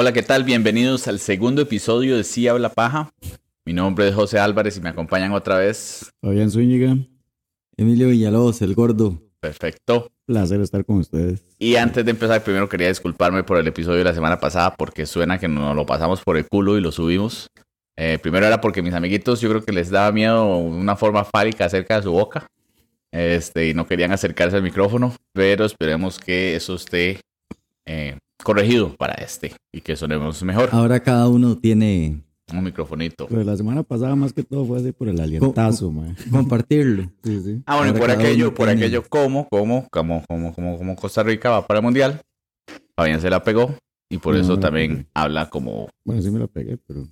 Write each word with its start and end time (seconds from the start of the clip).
Hola, 0.00 0.14
¿qué 0.14 0.22
tal? 0.22 0.44
Bienvenidos 0.44 1.08
al 1.08 1.18
segundo 1.18 1.60
episodio 1.60 2.16
de 2.16 2.24
Sí 2.24 2.48
Habla 2.48 2.70
Paja. 2.70 3.12
Mi 3.66 3.74
nombre 3.74 4.08
es 4.08 4.14
José 4.14 4.38
Álvarez 4.38 4.78
y 4.78 4.80
me 4.80 4.88
acompañan 4.88 5.32
otra 5.32 5.58
vez. 5.58 6.10
Fabián 6.22 6.50
Zúñiga, 6.50 6.96
Emilio 7.76 8.08
Villalobos, 8.08 8.62
el 8.62 8.74
gordo. 8.74 9.20
Perfecto. 9.40 10.10
Placer 10.24 10.62
estar 10.62 10.86
con 10.86 10.96
ustedes. 10.96 11.44
Y 11.58 11.76
antes 11.76 12.02
de 12.02 12.12
empezar, 12.12 12.42
primero 12.42 12.66
quería 12.66 12.88
disculparme 12.88 13.44
por 13.44 13.58
el 13.58 13.66
episodio 13.66 13.98
de 13.98 14.04
la 14.04 14.14
semana 14.14 14.40
pasada 14.40 14.74
porque 14.74 15.04
suena 15.04 15.38
que 15.38 15.48
nos 15.48 15.76
lo 15.76 15.84
pasamos 15.84 16.22
por 16.22 16.38
el 16.38 16.48
culo 16.48 16.78
y 16.78 16.80
lo 16.80 16.92
subimos. 16.92 17.48
Eh, 17.98 18.18
primero 18.22 18.46
era 18.46 18.58
porque 18.62 18.80
mis 18.80 18.94
amiguitos 18.94 19.42
yo 19.42 19.50
creo 19.50 19.62
que 19.62 19.72
les 19.72 19.90
daba 19.90 20.12
miedo 20.12 20.56
una 20.56 20.96
forma 20.96 21.26
fálica 21.26 21.68
cerca 21.68 21.96
de 21.96 22.04
su 22.04 22.12
boca. 22.12 22.46
Este, 23.12 23.68
y 23.68 23.74
no 23.74 23.86
querían 23.86 24.12
acercarse 24.12 24.56
al 24.56 24.62
micrófono, 24.62 25.14
pero 25.34 25.66
esperemos 25.66 26.18
que 26.18 26.56
eso 26.56 26.74
esté 26.74 27.20
eh, 27.84 28.16
corregido 28.42 28.94
para 28.96 29.14
este 29.14 29.52
y 29.72 29.80
que 29.80 29.96
sonemos 29.96 30.42
mejor. 30.42 30.68
Ahora 30.72 31.00
cada 31.00 31.28
uno 31.28 31.56
tiene 31.58 32.22
Un 32.52 32.64
microfonito. 32.64 33.26
Pues 33.28 33.46
la 33.46 33.56
semana 33.56 33.82
pasada 33.82 34.16
más 34.16 34.32
que 34.32 34.42
todo 34.42 34.64
fue 34.66 34.78
así 34.80 34.92
por 34.92 35.08
el 35.08 35.20
alientazo, 35.20 35.90
man. 35.92 36.16
compartirlo. 36.30 37.10
Sí, 37.24 37.40
sí. 37.44 37.62
Ah, 37.66 37.76
bueno, 37.76 37.92
y 37.92 37.94
Ahora 37.96 38.00
por 38.00 38.10
aquello, 38.10 38.54
por 38.54 38.66
tiene- 38.68 38.82
aquello, 38.84 39.04
como, 39.08 39.48
como, 39.48 39.86
como, 39.90 40.24
como, 40.26 40.54
como, 40.54 40.78
como 40.78 40.96
Costa 40.96 41.22
Rica 41.22 41.50
va 41.50 41.66
para 41.66 41.78
el 41.80 41.84
mundial, 41.84 42.20
Fabián 42.96 43.20
se 43.20 43.30
la 43.30 43.42
pegó 43.44 43.74
y 44.08 44.18
por 44.18 44.34
No, 44.34 44.40
eso 44.40 44.54
no, 44.54 44.60
también 44.60 45.06
habla 45.14 45.48
como. 45.48 45.88
Bueno, 46.04 46.20
sí 46.22 46.30
me 46.30 46.38
lo 46.40 46.48
pegué, 46.48 46.76
pero... 46.76 47.06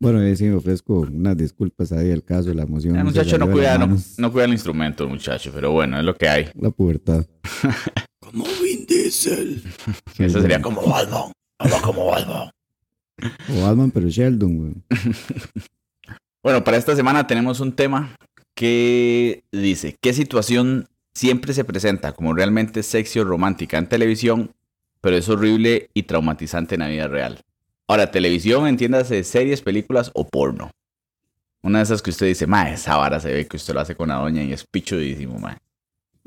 Bueno, 0.00 0.18
ahí 0.18 0.34
sí 0.34 0.42
me 0.42 0.54
ofrezco 0.56 1.02
unas 1.02 1.36
disculpas 1.36 1.92
ahí 1.92 2.10
el 2.10 2.24
caso, 2.24 2.52
la 2.52 2.64
emoción. 2.64 2.96
El 2.96 3.02
se 3.02 3.04
muchacho 3.04 3.38
no 3.38 3.48
cuida, 3.48 3.78
no, 3.78 3.96
no 4.16 4.32
cuida 4.32 4.46
el 4.46 4.50
instrumento, 4.52 5.04
el 5.04 5.10
muchacho, 5.10 5.52
pero 5.54 5.70
bueno, 5.70 5.96
es 6.00 6.04
lo 6.04 6.16
que 6.16 6.28
hay. 6.28 6.48
La 6.60 6.70
pubertad. 6.70 7.24
Como 8.20 8.44
Diesel. 8.88 9.62
Eso 10.18 10.40
sería 10.40 10.60
como 10.60 10.82
Batman. 10.82 11.32
Habla 11.58 11.80
como 11.82 12.06
Batman. 12.06 12.50
O 13.50 13.62
Batman, 13.62 13.90
pero 13.90 14.08
Sheldon, 14.08 14.56
güey. 14.56 14.74
Bueno, 16.40 16.62
para 16.62 16.76
esta 16.76 16.94
semana 16.94 17.26
tenemos 17.26 17.58
un 17.58 17.72
tema 17.72 18.14
que 18.54 19.42
dice: 19.50 19.96
¿Qué 20.00 20.14
situación 20.14 20.86
siempre 21.12 21.52
se 21.52 21.64
presenta 21.64 22.12
como 22.12 22.32
realmente 22.32 22.84
sexy 22.84 23.18
o 23.18 23.24
romántica 23.24 23.76
en 23.76 23.88
televisión, 23.88 24.52
pero 25.00 25.16
es 25.16 25.28
horrible 25.28 25.90
y 25.94 26.04
traumatizante 26.04 26.76
en 26.76 26.80
la 26.80 26.88
vida 26.88 27.08
real? 27.08 27.40
Ahora, 27.88 28.10
televisión, 28.10 28.68
entiéndase 28.68 29.24
series, 29.24 29.60
películas 29.60 30.10
o 30.14 30.26
porno. 30.28 30.70
Una 31.62 31.78
de 31.78 31.84
esas 31.84 32.02
que 32.02 32.10
usted 32.10 32.26
dice, 32.26 32.46
ma, 32.46 32.70
esa 32.70 32.96
vara 32.96 33.18
se 33.18 33.32
ve 33.32 33.46
que 33.48 33.56
usted 33.56 33.74
lo 33.74 33.80
hace 33.80 33.96
con 33.96 34.08
la 34.08 34.14
doña 34.16 34.42
y 34.44 34.52
es 34.52 34.64
pichudísimo, 34.64 35.38
ma. 35.38 35.58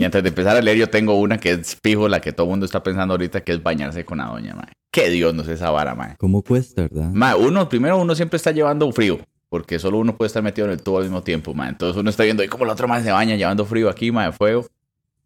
Y 0.02 0.04
antes 0.04 0.24
de 0.24 0.30
empezar 0.30 0.58
a 0.58 0.62
leer, 0.64 0.78
yo 0.78 0.90
tengo 0.90 1.14
una 1.14 1.38
que 1.38 1.52
es 1.52 1.78
fijo, 1.84 2.08
la 2.08 2.22
que 2.22 2.32
todo 2.32 2.48
el 2.48 2.50
mundo 2.50 2.66
está 2.66 2.82
pensando 2.82 3.14
ahorita, 3.14 3.42
que 3.42 3.52
es 3.52 3.62
bañarse 3.62 4.04
con 4.04 4.18
la 4.18 4.26
doña, 4.26 4.56
ma. 4.56 4.68
Qué 4.90 5.12
Dios 5.12 5.32
no 5.36 5.44
es 5.44 5.50
esa 5.50 5.70
vara, 5.70 5.94
ma. 5.94 6.16
¿Cómo 6.18 6.42
cuesta, 6.42 6.82
verdad? 6.82 7.12
Ma, 7.14 7.36
uno, 7.36 7.70
primero 7.70 8.00
uno 8.00 8.16
siempre 8.16 8.38
está 8.38 8.50
llevando 8.50 8.92
frío, 8.92 9.20
porque 9.48 9.78
solo 9.78 10.00
uno 10.00 10.18
puede 10.18 10.26
estar 10.26 10.42
metido 10.42 10.66
en 10.66 10.74
el 10.74 10.82
tubo 10.82 10.98
al 10.98 11.04
mismo 11.04 11.22
tiempo, 11.22 11.54
ma. 11.54 11.70
Entonces 11.70 12.02
uno 12.02 12.10
está 12.10 12.24
viendo 12.24 12.42
ahí 12.42 12.50
como 12.50 12.66
la 12.66 12.74
otra 12.74 12.88
madre 12.88 13.04
se 13.04 13.12
baña 13.12 13.36
llevando 13.36 13.64
frío 13.64 13.92
aquí, 13.92 14.12
ma, 14.12 14.26
de 14.26 14.32
fuego. 14.32 14.66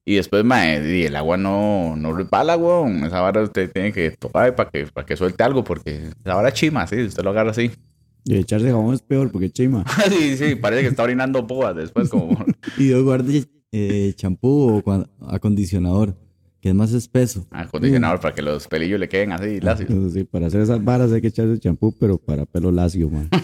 Y 0.04 0.16
después, 0.16 0.44
ma, 0.44 0.66
y 0.68 1.06
el 1.06 1.16
agua 1.16 1.38
no, 1.38 1.96
no 1.96 2.12
resbala, 2.12 2.58
weón. 2.58 3.06
Esa 3.06 3.22
vara 3.22 3.44
usted 3.44 3.72
tiene 3.72 3.94
que 3.94 4.12
tocar 4.12 4.58
para 4.58 4.70
que, 4.70 4.88
para 4.88 5.08
que 5.08 5.16
suelte 5.16 5.42
algo, 5.42 5.64
porque 5.64 6.10
esa 6.22 6.36
vara 6.36 6.52
chima, 6.52 6.86
sí, 6.86 7.02
usted 7.02 7.24
lo 7.24 7.30
agarra 7.30 7.52
así. 7.52 7.72
Y 8.26 8.36
echarse 8.36 8.68
jabón 8.68 8.94
es 8.94 9.02
peor 9.02 9.32
porque 9.32 9.50
chima. 9.52 9.86
sí, 10.10 10.36
sí, 10.36 10.56
parece 10.56 10.82
que 10.82 10.90
está 10.90 11.04
orinando 11.04 11.44
boas 11.44 11.78
después, 11.78 12.10
como... 12.10 12.44
Y 12.78 12.90
yo 12.90 13.06
eh, 13.72 14.14
champú 14.16 14.82
o 14.86 15.06
acondicionador, 15.28 16.16
que 16.62 16.70
es 16.70 16.76
más 16.76 16.94
espeso. 16.94 17.46
acondicionador 17.52 18.20
para 18.20 18.34
que 18.36 18.42
los 18.42 18.68
pelillos 18.68 19.00
le 19.00 19.10
queden 19.10 19.32
así, 19.34 19.60
lacios. 19.62 19.90
Entonces, 19.90 20.14
sí, 20.14 20.24
para 20.24 20.48
hacer 20.48 20.62
esas 20.62 20.84
varas 20.84 21.12
hay 21.12 21.22
que 21.22 21.28
echarse 21.28 21.60
champú, 21.60 21.94
pero 22.00 22.18
para 22.18 22.46
pelo 22.46 22.72
lacio, 22.72 23.10
man. 23.10 23.30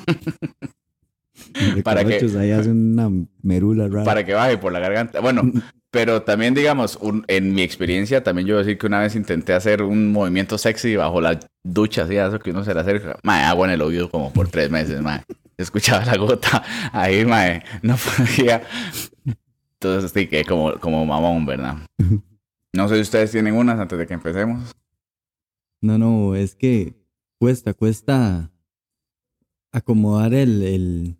Para 1.84 2.06
que- 2.06 2.20
ahí 2.40 2.52
hacen 2.52 2.94
una 3.00 3.10
merula 3.42 3.88
rara. 3.88 4.04
para 4.04 4.24
que 4.26 4.34
baje 4.34 4.58
por 4.58 4.72
la 4.72 4.80
garganta. 4.80 5.20
Bueno, 5.22 5.42
pero 5.92 6.22
también, 6.22 6.54
digamos, 6.54 6.98
un- 7.02 7.26
en 7.28 7.54
mi 7.54 7.62
experiencia, 7.62 8.24
también 8.24 8.48
yo 8.48 8.56
voy 8.56 8.62
a 8.62 8.66
decir 8.66 8.78
que 8.78 8.86
una 8.88 9.00
vez 9.00 9.16
intenté 9.16 9.54
hacer 9.54 9.82
un 9.82 10.12
movimiento 10.12 10.58
sexy 10.58 10.96
bajo 10.96 11.20
la 11.20 11.40
ducha, 11.64 12.04
así, 12.04 12.16
eso 12.16 12.38
que 12.40 12.52
uno 12.52 12.64
se 12.64 12.74
le 12.74 12.80
acerca. 12.82 13.18
Mae, 13.24 13.44
agua 13.44 13.68
en 13.68 13.74
el 13.74 13.82
oído 13.82 14.10
como 14.10 14.32
por 14.32 14.50
tres 14.50 14.70
meses, 14.70 15.02
mae. 15.02 15.22
Escuchaba 15.58 16.06
la 16.06 16.16
gota 16.18 16.64
ahí, 16.94 17.26
mae. 17.26 17.64
No 17.82 17.96
podía. 17.98 18.62
Entonces, 19.84 20.12
sí, 20.14 20.28
que 20.28 20.46
como, 20.46 20.74
como 20.80 21.06
mamón, 21.06 21.46
¿verdad? 21.46 21.78
No 22.74 22.88
sé 22.88 22.96
si 22.96 23.02
ustedes 23.02 23.32
tienen 23.32 23.54
unas 23.54 23.78
antes 23.78 24.00
de 24.00 24.08
que 24.08 24.14
empecemos. 24.14 24.72
No, 25.82 25.98
no, 25.98 26.36
es 26.36 26.56
que 26.56 26.96
cuesta, 27.38 27.74
cuesta 27.74 28.50
acomodar 29.74 30.34
el, 30.34 30.64
el, 30.64 31.18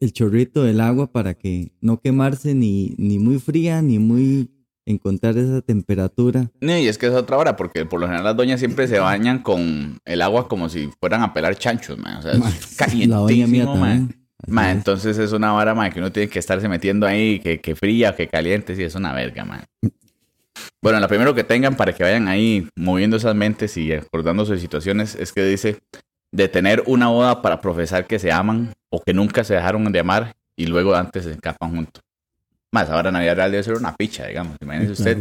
el 0.00 0.12
chorrito 0.14 0.62
del 0.62 0.80
agua 0.80 1.12
para 1.12 1.34
que 1.34 1.72
no 1.82 2.00
quemarse 2.00 2.54
ni, 2.54 2.94
ni 2.96 3.18
muy 3.18 3.38
fría 3.38 3.82
ni 3.82 3.98
muy 3.98 4.48
encontrar 4.86 5.36
esa 5.36 5.60
temperatura. 5.60 6.50
No, 6.62 6.78
y 6.78 6.88
es 6.88 6.96
que 6.96 7.08
es 7.08 7.12
otra 7.12 7.36
hora, 7.36 7.54
porque 7.54 7.84
por 7.84 8.00
lo 8.00 8.06
general 8.06 8.24
las 8.24 8.36
doñas 8.38 8.58
siempre 8.58 8.88
se 8.88 8.98
bañan 8.98 9.42
con 9.42 9.98
el 10.06 10.22
agua 10.22 10.48
como 10.48 10.70
si 10.70 10.90
fueran 11.00 11.20
a 11.22 11.34
pelar 11.34 11.56
chanchos, 11.56 11.98
mae. 11.98 12.16
O 12.16 12.22
sea, 12.22 12.32
es 12.32 12.38
La 13.08 13.18
doña 13.18 13.46
mía 13.46 13.66
calientísimo, 13.66 13.76
mae. 13.76 14.08
Ma, 14.46 14.70
es. 14.70 14.76
entonces 14.76 15.18
es 15.18 15.32
una 15.32 15.52
vara, 15.52 15.74
ma, 15.74 15.90
que 15.90 16.00
uno 16.00 16.10
tiene 16.10 16.28
que 16.28 16.38
estarse 16.38 16.68
metiendo 16.68 17.06
ahí, 17.06 17.38
que, 17.38 17.60
que 17.60 17.74
fría, 17.74 18.14
que 18.14 18.28
caliente, 18.28 18.74
sí, 18.74 18.82
es 18.82 18.94
una 18.94 19.12
verga, 19.12 19.44
ma. 19.44 19.64
Bueno, 20.80 20.98
la 20.98 21.08
primero 21.08 21.34
que 21.34 21.44
tengan 21.44 21.76
para 21.76 21.92
que 21.92 22.02
vayan 22.02 22.28
ahí 22.28 22.68
moviendo 22.76 23.16
esas 23.16 23.34
mentes 23.34 23.76
y 23.76 23.92
acordándose 23.92 24.54
de 24.54 24.58
situaciones 24.58 25.14
es 25.14 25.32
que 25.32 25.44
dice 25.44 25.78
de 26.32 26.48
tener 26.48 26.82
una 26.86 27.08
boda 27.08 27.40
para 27.42 27.60
profesar 27.60 28.06
que 28.06 28.18
se 28.18 28.32
aman 28.32 28.72
o 28.90 29.00
que 29.00 29.14
nunca 29.14 29.44
se 29.44 29.54
dejaron 29.54 29.90
de 29.92 30.00
amar 30.00 30.34
y 30.56 30.66
luego 30.66 30.94
antes 30.94 31.24
se 31.24 31.32
escapan 31.32 31.74
juntos. 31.74 32.02
Más 32.72 32.90
ahora 32.90 33.12
Navidad 33.12 33.36
Real 33.36 33.50
debe 33.52 33.62
ser 33.62 33.74
una 33.74 33.94
picha, 33.94 34.26
digamos. 34.26 34.56
Imagínese 34.60 34.92
usted, 34.92 35.18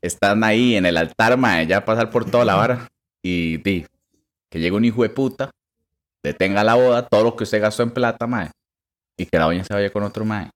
están 0.00 0.44
ahí 0.44 0.76
en 0.76 0.86
el 0.86 0.96
altar, 0.96 1.36
ma, 1.36 1.62
ya 1.62 1.84
pasar 1.84 2.10
por 2.10 2.24
toda 2.24 2.44
la 2.44 2.54
vara 2.54 2.88
y 3.22 3.58
di, 3.58 3.84
que 4.48 4.60
llegue 4.60 4.76
un 4.76 4.84
hijo 4.84 5.02
de 5.02 5.10
puta, 5.10 5.50
detenga 6.22 6.64
la 6.64 6.74
boda, 6.74 7.06
todo 7.06 7.24
lo 7.24 7.36
que 7.36 7.44
usted 7.44 7.60
gastó 7.60 7.82
en 7.82 7.90
plata, 7.90 8.26
ma, 8.26 8.50
y 9.16 9.26
que 9.26 9.38
la 9.38 9.44
doña 9.44 9.64
se 9.64 9.74
vaya 9.74 9.90
con 9.92 10.02
otro 10.02 10.24
mae. 10.24 10.50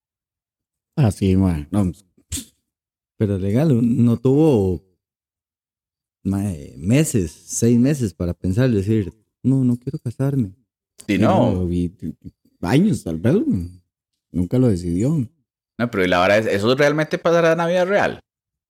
Ah, 0.96 1.10
sí, 1.10 1.36
man. 1.36 1.68
No, 1.70 1.90
pero 3.18 3.38
legal, 3.38 3.68
no 4.04 4.16
tuvo 4.18 4.82
mae, 6.24 6.74
meses, 6.76 7.30
seis 7.30 7.78
meses 7.78 8.12
para 8.14 8.34
pensar, 8.34 8.70
decir, 8.70 9.12
no, 9.42 9.62
no 9.64 9.76
quiero 9.76 9.98
casarme. 9.98 10.52
Y 11.06 11.18
no, 11.18 11.70
y- 11.70 11.94
y- 12.00 12.14
años 12.62 13.04
tal 13.04 13.18
vez. 13.18 13.34
Nunca 14.32 14.58
lo 14.58 14.68
decidió. 14.68 15.16
no, 15.78 15.90
pero 15.90 16.04
y 16.04 16.08
la 16.08 16.18
vara 16.18 16.38
es, 16.38 16.46
¿eso 16.46 16.74
realmente 16.74 17.16
pasará 17.18 17.52
en 17.52 17.58
la 17.58 17.66
vida 17.66 17.84
real? 17.84 18.20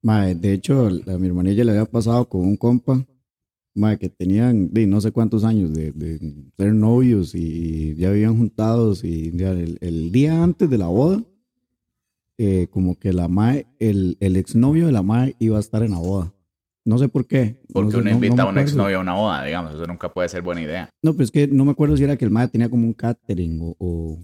Mae, 0.02 0.34
de 0.34 0.52
hecho, 0.52 0.86
a 0.86 1.18
mi 1.18 1.26
hermanilla 1.26 1.64
le 1.64 1.70
había 1.72 1.86
pasado 1.86 2.28
con 2.28 2.42
un 2.42 2.56
compa, 2.56 3.04
mae, 3.76 3.98
que 3.98 4.08
tenían 4.08 4.72
de, 4.72 4.86
no 4.86 5.00
sé 5.00 5.12
cuántos 5.12 5.44
años 5.44 5.72
de, 5.72 5.92
de 5.92 6.18
ser 6.56 6.74
novios 6.74 7.34
y 7.34 7.94
ya 7.96 8.10
vivían 8.10 8.36
juntados 8.36 9.04
y 9.04 9.30
ya 9.36 9.52
el, 9.52 9.78
el 9.80 10.10
día 10.12 10.42
antes 10.42 10.68
de 10.68 10.78
la 10.78 10.88
boda, 10.88 11.22
eh, 12.38 12.66
como 12.70 12.98
que 12.98 13.12
la 13.12 13.28
mae, 13.28 13.66
el, 13.78 14.16
el 14.20 14.36
exnovio 14.36 14.86
de 14.86 14.92
la 14.92 15.02
mae 15.02 15.34
iba 15.38 15.56
a 15.56 15.60
estar 15.60 15.82
en 15.82 15.92
la 15.92 15.98
boda. 15.98 16.32
No 16.84 16.98
sé 16.98 17.08
por 17.08 17.26
qué. 17.26 17.60
Porque 17.72 17.86
no 17.86 17.90
sé, 17.90 17.96
uno 17.98 18.04
no- 18.04 18.10
no 18.10 18.14
invita 18.16 18.34
me 18.34 18.48
a 18.48 18.52
un 18.52 18.58
exnovio 18.58 18.98
a 18.98 19.00
una 19.00 19.14
boda, 19.14 19.44
digamos, 19.44 19.74
eso 19.74 19.86
nunca 19.86 20.12
puede 20.12 20.28
ser 20.28 20.42
buena 20.42 20.62
idea. 20.62 20.90
No, 21.02 21.14
pues 21.14 21.28
es 21.28 21.32
que 21.32 21.48
no 21.48 21.64
me 21.64 21.72
acuerdo 21.72 21.96
si 21.96 22.04
era 22.04 22.16
que 22.16 22.24
el 22.24 22.30
mae 22.30 22.48
tenía 22.48 22.68
como 22.68 22.86
un 22.86 22.92
catering 22.92 23.58
o, 23.60 23.74
o, 23.78 24.18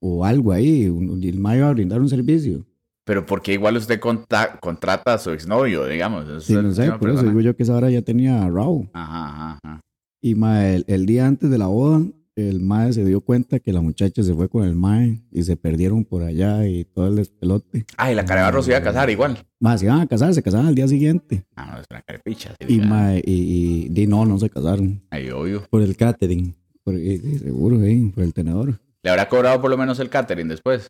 o 0.00 0.24
algo 0.24 0.50
ahí, 0.52 0.90
y 1.20 1.28
el 1.28 1.38
mae 1.38 1.58
iba 1.58 1.68
a 1.68 1.72
brindar 1.72 2.00
un 2.00 2.08
servicio. 2.08 2.66
Pero 3.04 3.26
porque 3.26 3.52
igual 3.52 3.76
usted 3.76 3.98
conta- 4.00 4.58
contrata 4.60 5.14
a 5.14 5.18
su 5.18 5.30
exnovio, 5.30 5.86
digamos. 5.86 6.28
es 6.28 6.44
Sí, 6.44 6.54
no 6.54 6.72
sé, 6.72 6.84
por 6.92 6.94
eso 6.94 7.00
persona. 7.16 7.28
digo 7.30 7.40
yo 7.40 7.56
que 7.56 7.64
esa 7.64 7.74
hora 7.74 7.90
ya 7.90 8.02
tenía 8.02 8.48
Raw. 8.48 8.88
Ajá, 8.92 9.28
ajá, 9.28 9.58
ajá. 9.62 9.80
Y 10.22 10.34
mae, 10.36 10.76
el, 10.76 10.84
el 10.86 11.06
día 11.06 11.26
antes 11.26 11.50
de 11.50 11.58
la 11.58 11.66
boda, 11.66 12.00
el 12.36 12.60
mae 12.60 12.92
se 12.92 13.04
dio 13.04 13.20
cuenta 13.20 13.58
que 13.58 13.72
la 13.72 13.80
muchacha 13.80 14.22
se 14.22 14.32
fue 14.32 14.48
con 14.48 14.62
el 14.64 14.74
mae 14.76 15.20
y 15.32 15.42
se 15.42 15.56
perdieron 15.56 16.04
por 16.04 16.22
allá 16.22 16.64
y 16.66 16.84
todo 16.84 17.08
el 17.08 17.16
despelote. 17.16 17.84
Ay, 17.96 18.14
la 18.14 18.24
carebarro 18.24 18.62
se 18.62 18.70
iba 18.70 18.78
a 18.78 18.82
casar 18.82 19.10
igual. 19.10 19.36
Mae, 19.58 19.76
se 19.78 19.86
iban 19.86 20.00
a 20.00 20.06
casar, 20.06 20.32
se 20.32 20.42
casaban 20.42 20.66
al 20.66 20.74
día 20.76 20.86
siguiente. 20.86 21.44
Ah, 21.56 21.72
no, 21.74 21.80
es 21.80 21.86
una 21.90 22.02
carepicha. 22.02 22.54
sí, 22.60 22.74
Y 22.76 22.80
mae, 22.80 23.18
y, 23.26 23.32
y, 23.32 23.88
di, 23.88 24.06
no, 24.06 24.24
no 24.24 24.38
se 24.38 24.48
casaron. 24.48 25.02
Ay, 25.10 25.28
obvio. 25.30 25.64
Por 25.68 25.82
el 25.82 25.96
catering. 25.96 26.54
Por, 26.84 26.94
y- 26.94 27.14
y 27.14 27.38
seguro, 27.38 27.82
eh, 27.82 28.12
por 28.14 28.22
el 28.22 28.32
tenedor. 28.32 28.80
¿Le 29.02 29.10
habrá 29.10 29.28
cobrado 29.28 29.60
por 29.60 29.70
lo 29.70 29.76
menos 29.76 29.98
el 29.98 30.08
catering 30.08 30.46
después? 30.48 30.88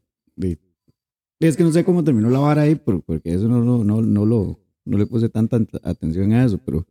Es 1.49 1.57
que 1.57 1.65
no 1.65 1.73
sé 1.73 1.85
cómo 1.85 2.05
terminó 2.05 2.31
la 2.31 2.39
vara 2.39 2.63
ahí, 2.63 2.75
por- 2.75 3.03
porque 3.03 3.35
eso 3.35 3.49
no, 3.49 3.63
no, 3.65 3.83
no, 3.85 4.01
no 4.03 4.25
lo, 4.27 4.59
no 4.85 4.99
le 4.99 5.07
puse 5.07 5.29
tanta 5.29 5.57
at- 5.57 5.69
atención 5.87 6.33
a 6.33 6.45
eso, 6.45 6.59
pero 6.65 6.87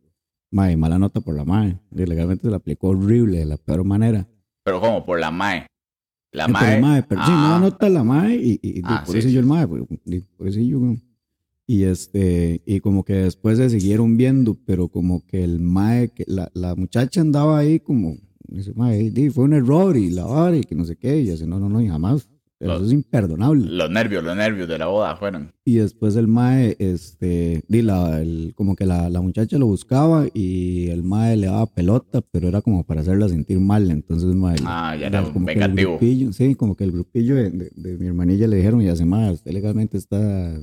mae, 0.50 0.76
mala 0.76 0.98
nota 0.98 1.20
por 1.20 1.34
la 1.36 1.44
mae. 1.44 1.78
Legalmente 1.90 2.42
se 2.44 2.50
la 2.50 2.56
aplicó 2.58 2.88
horrible, 2.88 3.38
de 3.38 3.46
la 3.46 3.56
peor 3.56 3.84
manera. 3.84 4.28
Pero 4.64 4.80
como 4.80 5.04
por 5.04 5.18
la 5.20 5.30
mae. 5.30 5.66
La 6.32 6.44
Eh, 6.44 6.46
por 6.46 6.52
mae. 6.52 6.74
el 6.76 6.82
mae, 6.82 7.02
pero 7.02 7.20
sí, 7.24 7.30
Ah, 7.32 7.36
mala 7.36 7.58
nota 7.60 7.88
la 7.88 8.04
mae 8.04 8.36
y, 8.36 8.52
y- 8.62 8.78
y 8.78 8.82
Ah, 8.84 9.02
por 9.04 9.12
sí, 9.14 9.18
eso 9.20 9.28
sí. 9.28 9.34
yo 9.34 9.40
el 9.40 9.46
mae, 9.46 9.66
por, 9.66 9.86
por 9.86 10.48
eso 10.48 10.60
yo. 10.60 10.80
Y 11.66 11.84
este, 11.84 12.60
y 12.66 12.80
como 12.80 13.04
que 13.04 13.14
después 13.14 13.56
se 13.58 13.70
siguieron 13.70 14.16
viendo, 14.16 14.54
pero 14.66 14.88
como 14.88 15.24
que 15.26 15.44
el 15.44 15.60
mae, 15.60 16.08
que 16.10 16.24
la, 16.26 16.50
la 16.54 16.74
muchacha 16.74 17.20
andaba 17.20 17.58
ahí 17.58 17.80
como, 17.80 18.16
dice, 18.48 18.72
mae, 18.74 19.10
fue 19.30 19.44
un 19.44 19.52
error 19.54 19.96
y 19.96 20.10
la 20.10 20.24
vara 20.26 20.56
y 20.56 20.64
que 20.64 20.74
no 20.74 20.84
sé 20.84 20.96
qué, 20.96 21.20
y 21.22 21.30
así, 21.30 21.46
no, 21.46 21.58
no, 21.60 21.68
no, 21.68 21.80
y 21.80 21.88
jamás. 21.88 22.28
Pero 22.62 22.76
eso 22.76 22.86
es 22.86 22.92
imperdonable. 22.92 23.70
Los 23.70 23.90
nervios, 23.90 24.22
los 24.22 24.36
nervios 24.36 24.68
de 24.68 24.78
la 24.78 24.86
boda 24.86 25.16
fueron. 25.16 25.52
Y 25.64 25.74
después 25.76 26.14
el 26.16 26.28
mae, 26.28 26.76
este, 26.78 27.62
di, 27.68 27.82
la, 27.82 28.20
el, 28.20 28.52
como 28.54 28.76
que 28.76 28.86
la, 28.86 29.10
la 29.10 29.20
muchacha 29.20 29.58
lo 29.58 29.66
buscaba 29.66 30.26
y 30.32 30.88
el 30.88 31.02
mae 31.02 31.36
le 31.36 31.46
daba 31.48 31.66
pelota, 31.66 32.20
pero 32.30 32.48
era 32.48 32.62
como 32.62 32.84
para 32.84 33.00
hacerla 33.00 33.28
sentir 33.28 33.58
mal. 33.60 33.90
Entonces, 33.90 34.34
mae, 34.34 34.56
Ah, 34.64 34.94
ya 34.98 35.08
era 35.08 35.22
como 35.32 35.46
que 35.46 35.52
el 35.52 35.58
vengativo. 35.58 35.90
grupillo, 35.98 36.32
sí, 36.32 36.54
como 36.54 36.74
que 36.76 36.84
el 36.84 36.92
grupillo 36.92 37.34
de, 37.36 37.50
de- 37.50 37.70
de 37.74 37.98
mi 37.98 38.06
hermanilla 38.06 38.46
le 38.46 38.56
dijeron, 38.56 38.80
ya 38.80 38.94
se 38.96 39.04
mae, 39.04 39.32
usted 39.32 39.52
legalmente 39.52 39.98
está 39.98 40.56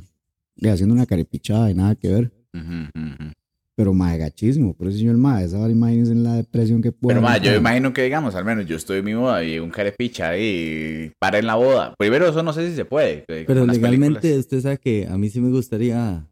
di, 0.56 0.69
haciendo 0.69 0.96
una 0.96 1.06
carepichada 1.06 1.69
y 1.69 1.74
nada 1.75 1.96
que 1.96 2.07
ver. 2.07 2.31
Ujú, 2.54 2.63
ujú, 2.96 3.13
ujú. 3.25 3.31
Pero 3.79 3.93
mae, 3.93 4.17
gachísimo. 4.17 4.73
Por 4.73 4.89
eso, 4.89 4.97
señor 4.97 5.15
mae, 5.15 5.45
esa 5.45 5.57
vara, 5.57 5.71
imagínense 5.71 6.13
la 6.13 6.33
depresión 6.35 6.81
que 6.81 6.91
puede. 6.91 7.15
Pero 7.15 7.25
ma, 7.25 7.37
yo 7.37 7.55
imagino 7.55 7.93
que 7.93 8.03
digamos, 8.03 8.35
al 8.35 8.43
menos 8.43 8.65
yo 8.65 8.75
estoy 8.75 8.99
en 8.99 9.05
mi 9.05 9.13
boda 9.13 9.41
y 9.41 9.57
un 9.57 9.69
carepicha 9.69 10.27
ahí 10.29 11.13
para 11.17 11.39
en 11.39 11.47
la 11.47 11.55
boda. 11.55 11.93
Primero 11.97 12.27
eso 12.27 12.43
no 12.43 12.51
sé 12.51 12.69
si 12.69 12.75
se 12.75 12.83
puede. 12.83 13.23
eh, 13.29 13.45
Pero 13.47 13.65
legalmente 13.65 14.19
películas. 14.19 14.39
usted 14.45 14.59
sabe 14.61 14.77
que 14.79 15.07
a 15.09 15.17
mí 15.17 15.29
sí 15.29 15.39
me 15.39 15.49
gustaría 15.49 16.27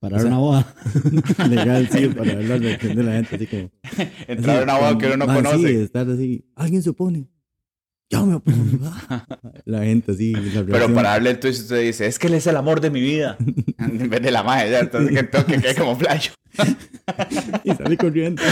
Para 0.00 0.16
o 0.18 0.20
sea- 0.20 0.28
una 0.28 0.38
boda. 0.38 0.74
Legal, 1.48 1.88
sí, 1.90 2.08
para 2.08 2.34
ver 2.34 2.44
la 2.48 2.56
reacción 2.58 2.94
de 2.96 3.02
la 3.04 3.12
gente, 3.12 3.36
así 3.36 3.46
como. 3.46 3.70
Entrar 4.28 4.60
a 4.60 4.62
una 4.64 4.78
boda 4.78 4.98
que 4.98 5.06
uno 5.06 5.16
no 5.16 5.24
Ah, 5.24 5.36
Sí, 5.38 5.42
conoce. 5.42 5.82
estar 5.84 6.10
así. 6.10 6.44
Alguien 6.56 6.82
se 6.82 6.90
opone. 6.90 7.26
Yo 8.12 8.26
me 8.26 8.34
opongo. 8.34 8.92
la 9.64 9.84
gente 9.84 10.12
así. 10.12 10.32
la 10.34 10.64
Pero 10.64 10.92
para 10.92 11.10
darle 11.10 11.30
el 11.30 11.40
twist 11.40 11.62
usted 11.62 11.80
dice, 11.80 12.06
es 12.06 12.18
que 12.18 12.26
él 12.26 12.34
es 12.34 12.46
el 12.46 12.56
amor 12.56 12.82
de 12.82 12.90
mi 12.90 13.00
vida. 13.00 13.38
en 13.78 14.10
vez 14.10 14.20
de 14.20 14.30
la 14.30 14.42
madre, 14.42 14.70
ya, 14.70 14.80
entonces 14.80 15.16
que 15.16 15.22
tengo 15.22 15.46
que 15.46 15.74
como 15.74 15.96
playo. 15.96 16.32
Y 17.64 17.72
salí 17.72 17.96
corriendo. 17.96 18.42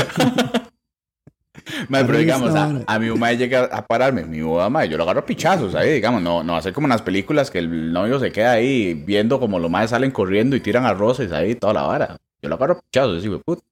Mae, 1.89 2.05
pero 2.05 2.19
digamos, 2.19 2.55
a, 2.55 2.83
a 2.87 2.99
mi 2.99 3.11
mamá 3.11 3.33
llega 3.33 3.65
a 3.65 3.87
pararme, 3.87 4.25
mi 4.25 4.41
boda, 4.41 4.71
mae, 4.71 4.89
yo 4.89 4.97
lo 4.97 5.05
agarro 5.05 5.21
a 5.21 5.27
pichazos 5.27 5.75
ahí, 5.75 5.93
digamos, 5.93 6.23
no, 6.23 6.43
no 6.43 6.57
hacer 6.57 6.73
como 6.73 6.87
en 6.87 6.91
las 6.91 7.03
películas 7.03 7.51
que 7.51 7.59
el 7.59 7.93
novio 7.93 8.19
se 8.19 8.33
queda 8.33 8.53
ahí 8.53 8.95
viendo 8.95 9.39
como 9.39 9.59
los 9.59 9.71
madres 9.71 9.91
salen 9.91 10.11
corriendo 10.11 10.57
y 10.57 10.61
tiran 10.61 10.85
arroces 10.85 11.31
ahí, 11.33 11.55
toda 11.55 11.75
la 11.75 11.83
vara. 11.83 12.17
Yo 12.43 12.49
lo 12.49 12.55
agarro 12.57 12.75
a 12.75 12.81
pichazos, 12.81 13.23
digo, 13.23 13.41
puta. 13.45 13.63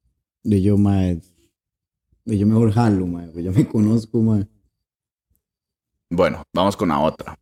Y 0.44 0.62
yo, 0.62 0.76
mae. 0.76 1.18
Y 2.26 2.38
yo 2.38 2.46
mejor 2.46 2.72
jalo, 2.72 3.06
mae. 3.06 3.28
Pues 3.28 3.44
yo 3.44 3.52
me 3.52 3.66
conozco, 3.66 4.20
mae. 4.20 4.46
Bueno, 6.10 6.42
vamos 6.54 6.76
con 6.76 6.88
la 6.88 7.00
otra. 7.00 7.38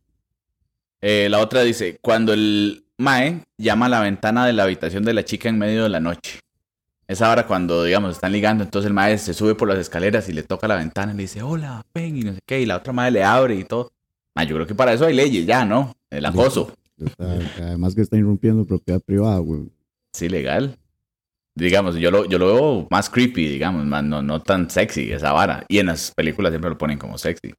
Eh, 1.01 1.27
la 1.29 1.39
otra 1.39 1.61
dice, 1.61 1.97
cuando 2.01 2.33
el 2.33 2.85
mae 2.97 3.43
llama 3.57 3.85
a 3.85 3.89
la 3.89 4.01
ventana 4.01 4.45
de 4.45 4.53
la 4.53 4.63
habitación 4.63 5.03
de 5.03 5.13
la 5.13 5.23
chica 5.23 5.49
en 5.49 5.57
medio 5.57 5.83
de 5.83 5.89
la 5.89 5.99
noche. 5.99 6.39
Esa 7.07 7.31
hora 7.31 7.47
cuando, 7.47 7.83
digamos, 7.83 8.15
están 8.15 8.33
ligando, 8.33 8.65
entonces 8.65 8.87
el 8.87 8.93
mae 8.93 9.17
se 9.17 9.33
sube 9.33 9.55
por 9.55 9.69
las 9.69 9.77
escaleras 9.77 10.27
y 10.27 10.33
le 10.33 10.43
toca 10.43 10.67
la 10.67 10.75
ventana 10.75 11.13
y 11.13 11.15
le 11.15 11.23
dice, 11.23 11.41
hola, 11.41 11.85
ven, 11.93 12.17
y 12.17 12.21
no 12.21 12.33
sé 12.33 12.39
qué, 12.45 12.61
y 12.61 12.65
la 12.65 12.77
otra 12.77 12.91
mae 12.91 13.11
le 13.11 13.23
abre 13.23 13.55
y 13.55 13.63
todo. 13.63 13.91
Yo 14.35 14.55
creo 14.55 14.67
que 14.67 14.75
para 14.75 14.93
eso 14.93 15.05
hay 15.05 15.15
leyes 15.15 15.45
ya, 15.45 15.65
¿no? 15.65 15.95
El 16.09 16.25
acoso. 16.25 16.73
Además 17.17 17.95
que 17.95 18.01
está 18.01 18.17
irrumpiendo 18.17 18.65
propiedad 18.65 18.99
privada, 18.99 19.39
güey. 19.39 19.63
Sí, 20.13 20.29
legal. 20.29 20.77
Digamos, 21.55 21.95
yo 21.95 22.11
lo, 22.11 22.25
yo 22.25 22.37
lo 22.37 22.53
veo 22.53 22.87
más 22.91 23.09
creepy, 23.09 23.47
digamos, 23.47 23.85
más 23.85 24.03
no, 24.03 24.21
no 24.21 24.41
tan 24.41 24.69
sexy 24.69 25.11
esa 25.11 25.31
vara. 25.31 25.65
Y 25.67 25.79
en 25.79 25.87
las 25.87 26.11
películas 26.11 26.51
siempre 26.51 26.69
lo 26.69 26.77
ponen 26.77 26.99
como 26.99 27.17
sexy. 27.17 27.53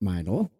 Mae, 0.00 0.22
no. 0.24 0.50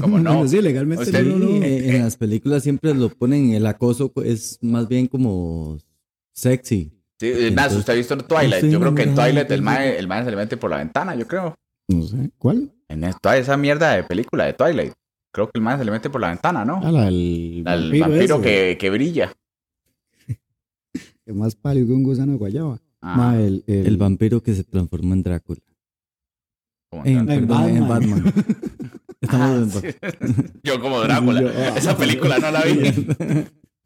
Como 0.00 0.18
no. 0.20 0.34
Bueno, 0.34 0.48
sí, 0.48 0.60
legalmente 0.60 1.22
no, 1.22 1.36
no. 1.38 1.48
Eh, 1.64 1.96
en 1.96 2.02
las 2.02 2.16
películas 2.16 2.62
siempre 2.62 2.94
lo 2.94 3.08
ponen, 3.10 3.52
el 3.52 3.66
acoso 3.66 4.12
es 4.24 4.58
más 4.62 4.88
bien 4.88 5.06
como 5.06 5.78
sexy. 6.32 6.92
Sí, 7.20 7.26
es 7.28 7.34
más, 7.54 7.72
Entonces, 7.72 7.78
usted 7.78 7.92
ha 7.92 7.96
visto 7.96 8.16
Twilight. 8.18 8.54
estoy 8.54 8.70
Yo 8.70 8.80
creo 8.80 8.94
que 8.94 9.02
en 9.02 9.14
Twilight 9.14 9.50
el 9.50 9.62
mae, 9.62 9.98
el 9.98 10.06
mae 10.08 10.24
se 10.24 10.30
le 10.30 10.36
mete 10.36 10.56
por 10.56 10.70
la 10.70 10.76
ventana, 10.78 11.14
yo 11.16 11.26
creo. 11.26 11.54
No 11.88 12.02
sé. 12.02 12.30
¿Cuál? 12.38 12.72
En 12.88 13.04
es- 13.04 13.16
toda 13.20 13.36
esa 13.36 13.56
mierda 13.56 13.92
de 13.94 14.04
película 14.04 14.44
de 14.46 14.52
Twilight. 14.52 14.92
Creo 15.32 15.46
que 15.46 15.58
el 15.58 15.62
mae 15.62 15.78
se 15.78 15.84
le 15.84 15.90
mete 15.90 16.10
por 16.10 16.20
la 16.20 16.28
ventana, 16.28 16.64
¿no? 16.64 16.80
Ah, 16.82 16.90
la 16.92 17.04
del 17.06 17.62
Al 17.66 17.82
vampiro, 17.82 18.06
vampiro 18.08 18.34
ese, 18.36 18.42
que, 18.44 18.78
que 18.78 18.90
brilla. 18.90 19.32
que 21.24 21.32
más 21.32 21.54
pálido 21.54 21.86
que 21.88 21.92
un 21.92 22.02
gusano 22.02 22.32
de 22.32 22.38
guayaba. 22.38 22.80
Ah, 23.00 23.16
Mae, 23.16 23.46
el, 23.46 23.64
el, 23.66 23.86
El 23.86 23.96
vampiro 23.96 24.42
que 24.42 24.54
se 24.54 24.64
transformó 24.64 25.14
en 25.14 25.22
Drácula. 25.22 25.60
En, 26.92 27.28
en 27.30 27.46
Batman. 27.46 27.88
Batman. 27.88 28.24
Estamos 29.20 29.50
Ah, 29.50 29.56
en 29.56 29.70
sí. 29.70 30.42
Yo 30.62 30.80
como 30.80 31.00
Drácula. 31.00 31.42
Yo, 31.42 31.48
ah. 31.48 31.74
Esa 31.76 31.96
película 31.96 32.38
no 32.38 32.50
la 32.50 32.62
vi. 32.62 33.06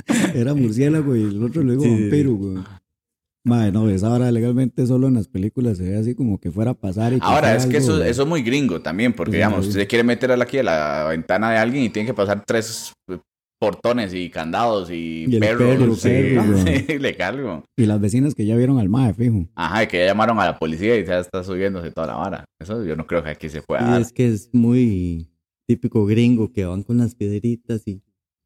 Era 0.35 0.55
murciélago 0.55 1.17
y 1.17 1.23
el 1.23 1.43
otro 1.43 1.63
luego 1.63 1.83
Sí, 1.83 1.89
vampiro, 1.91 2.35
güey. 2.35 2.59
Mae, 3.45 3.73
no, 3.73 3.89
esa 3.91 4.09
hora 4.11 4.31
legalmente 4.31 4.87
solo 4.87 5.09
en 5.09 5.15
las 5.15 5.27
películas 5.27 5.79
se 5.79 5.85
ve 5.85 5.97
así 5.97 6.15
como 6.15 6.39
que 6.39 6.53
fuera 6.53 6.73
a 6.73 6.75
pasar 6.75 7.13
y 7.13 7.19
Ahora, 7.23 7.57
es 7.57 7.67
que 7.67 7.79
algo- 7.79 7.95
eso, 7.97 8.05
eso 8.05 8.23
es 8.23 8.29
muy 8.29 8.43
gringo 8.43 8.81
también, 8.83 9.13
porque 9.15 9.33
Sí, 9.33 9.37
digamos, 9.39 9.65
sí. 9.65 9.71
usted 9.71 9.89
quiere 9.89 10.05
meter 10.05 10.31
aquí 10.31 10.59
a 10.59 10.63
la 10.63 11.07
ventana 11.09 11.51
de 11.51 11.59
alguien 11.59 11.83
y 11.85 11.89
tiene 11.91 12.07
que 12.07 12.15
pasar 12.15 12.45
tres 12.47 12.93
portones 13.63 14.13
y 14.13 14.29
candados 14.29 14.91
y, 14.91 15.27
Y 15.29 15.39
perros. 15.39 16.01
perro, 16.03 16.57
sí, 16.57 16.99
legal, 16.99 17.41
güey. 17.41 17.59
Y 17.77 17.87
las 17.87 18.01
vecinas 18.01 18.35
que 18.35 18.45
ya 18.45 18.57
vieron 18.57 18.81
al 18.81 18.89
mae, 18.89 19.15
fijo. 19.15 19.47
Ajá, 19.55 19.85
y 19.85 19.87
que 19.87 19.99
ya 20.01 20.07
llamaron 20.07 20.41
a 20.41 20.47
la 20.47 20.59
policía 20.59 20.99
y 20.99 21.05
ya 21.07 21.21
está 21.21 21.45
subiéndose 21.45 21.93
toda 21.93 22.09
la 22.09 22.15
vara. 22.17 22.45
Eso 22.61 22.85
yo 22.85 22.97
no 22.97 23.07
creo 23.07 23.23
que 23.23 23.31
aquí 23.31 23.49
se 23.49 23.63
pueda 23.63 23.83
Y 23.83 23.91
dar. 23.93 24.01
es 24.03 24.13
que 24.13 24.27
es 24.27 24.51
muy 24.53 25.29
típico 25.69 26.05
gringo 26.07 26.53
que 26.53 26.65
van 26.65 26.83
con 26.83 26.99
las 26.99 27.15
piedritas 27.15 27.87
y 27.87 28.03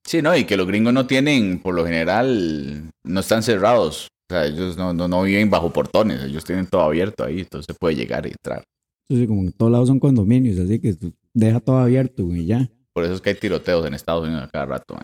Sí, 0.07 0.21
no, 0.21 0.37
y 0.37 0.45
que 0.45 0.57
los 0.59 0.67
gringos 0.67 0.93
no 0.93 1.07
tienen, 1.07 1.59
por 1.61 1.75
lo 1.75 1.85
general, 1.85 2.91
no 3.05 3.21
están 3.21 3.43
cerrados. 3.43 4.09
O 4.31 4.35
sea, 4.35 4.45
ellos 4.47 4.77
no, 4.77 4.93
no, 4.93 5.09
no 5.09 5.23
viven 5.23 5.49
bajo 5.51 5.73
portones, 5.73 6.23
ellos 6.23 6.45
tienen 6.45 6.67
todo 6.67 6.83
abierto 6.83 7.25
ahí, 7.25 7.41
entonces 7.41 7.75
puede 7.81 7.97
llegar 7.97 8.27
y 8.27 8.31
entrar. 8.33 8.63
Sí, 9.09 9.17
sí, 9.17 9.27
como 9.27 9.43
en 9.43 9.53
todos 9.53 9.73
lados 9.73 9.89
son 9.89 9.99
condominios, 9.99 10.59
así 10.59 10.79
que 10.79 10.95
deja 11.33 11.61
todo 11.61 11.79
abierto, 11.79 12.25
güey, 12.27 12.45
ya. 12.45 12.69
Por 12.97 13.05
eso 13.05 13.13
es 13.13 13.21
que 13.21 13.29
hay 13.29 13.37
tiroteos 13.37 13.85
en 13.85 13.93
Estados 13.93 14.27
Unidos 14.27 14.49
cada 14.51 14.65
rato. 14.65 14.97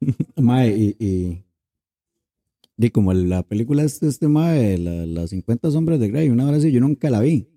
Mae, 0.36 0.68
y, 0.68 0.96
y, 1.00 1.44
y 2.76 2.90
como 2.90 3.12
la 3.12 3.42
película 3.42 3.82
este, 3.82 4.06
este 4.06 4.28
mae, 4.28 4.78
la, 4.78 5.04
las 5.04 5.30
50 5.30 5.72
sombras 5.72 5.98
de 5.98 6.10
Grey, 6.10 6.30
una 6.30 6.46
hora 6.46 6.58
así, 6.58 6.70
yo 6.70 6.78
nunca 6.78 7.10
la 7.10 7.18
vi. 7.18 7.48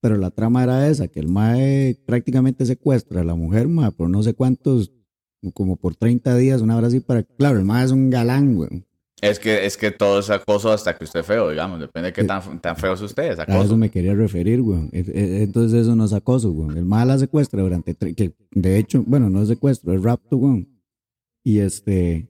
Pero 0.00 0.16
la 0.16 0.30
trama 0.30 0.62
era 0.62 0.88
esa, 0.88 1.08
que 1.08 1.18
el 1.18 1.26
mae 1.26 1.96
prácticamente 2.06 2.64
secuestra 2.66 3.22
a 3.22 3.24
la 3.24 3.34
mujer, 3.34 3.66
mae, 3.66 3.90
por 3.90 4.08
no 4.08 4.22
sé 4.22 4.34
cuántos, 4.34 4.92
como 5.54 5.74
por 5.74 5.96
30 5.96 6.36
días, 6.36 6.62
una 6.62 6.76
hora 6.76 6.86
así 6.86 7.00
para... 7.00 7.24
Claro, 7.24 7.58
el 7.58 7.64
mae 7.64 7.84
es 7.84 7.90
un 7.90 8.10
galán, 8.10 8.54
güey. 8.54 8.85
Es 9.22 9.38
que, 9.38 9.64
es 9.64 9.76
que 9.78 9.90
todo 9.90 10.18
es 10.20 10.28
acoso 10.28 10.70
hasta 10.70 10.94
que 10.96 11.04
usted 11.04 11.20
es 11.20 11.26
feo, 11.26 11.48
digamos, 11.48 11.80
depende 11.80 12.08
de 12.08 12.12
qué 12.12 12.24
tan, 12.24 12.60
tan 12.60 12.76
feo 12.76 12.92
es 12.92 13.00
usted, 13.00 13.32
es 13.32 13.38
A 13.38 13.44
eso 13.44 13.52
acoso. 13.54 13.76
me 13.78 13.90
quería 13.90 14.14
referir, 14.14 14.60
güey. 14.60 14.90
E- 14.92 15.42
Entonces 15.42 15.82
eso 15.82 15.96
no 15.96 16.04
es 16.04 16.12
acoso, 16.12 16.52
güey. 16.52 16.76
El 16.76 16.84
mae 16.84 17.06
la 17.06 17.18
secuestra 17.18 17.62
durante... 17.62 17.94
que 17.94 18.34
De 18.50 18.78
hecho, 18.78 19.02
bueno, 19.06 19.30
no 19.30 19.40
es 19.40 19.48
secuestro, 19.48 19.94
es 19.94 20.02
rapto, 20.02 20.36
güey. 20.36 20.68
Y 21.44 21.60
este... 21.60 22.28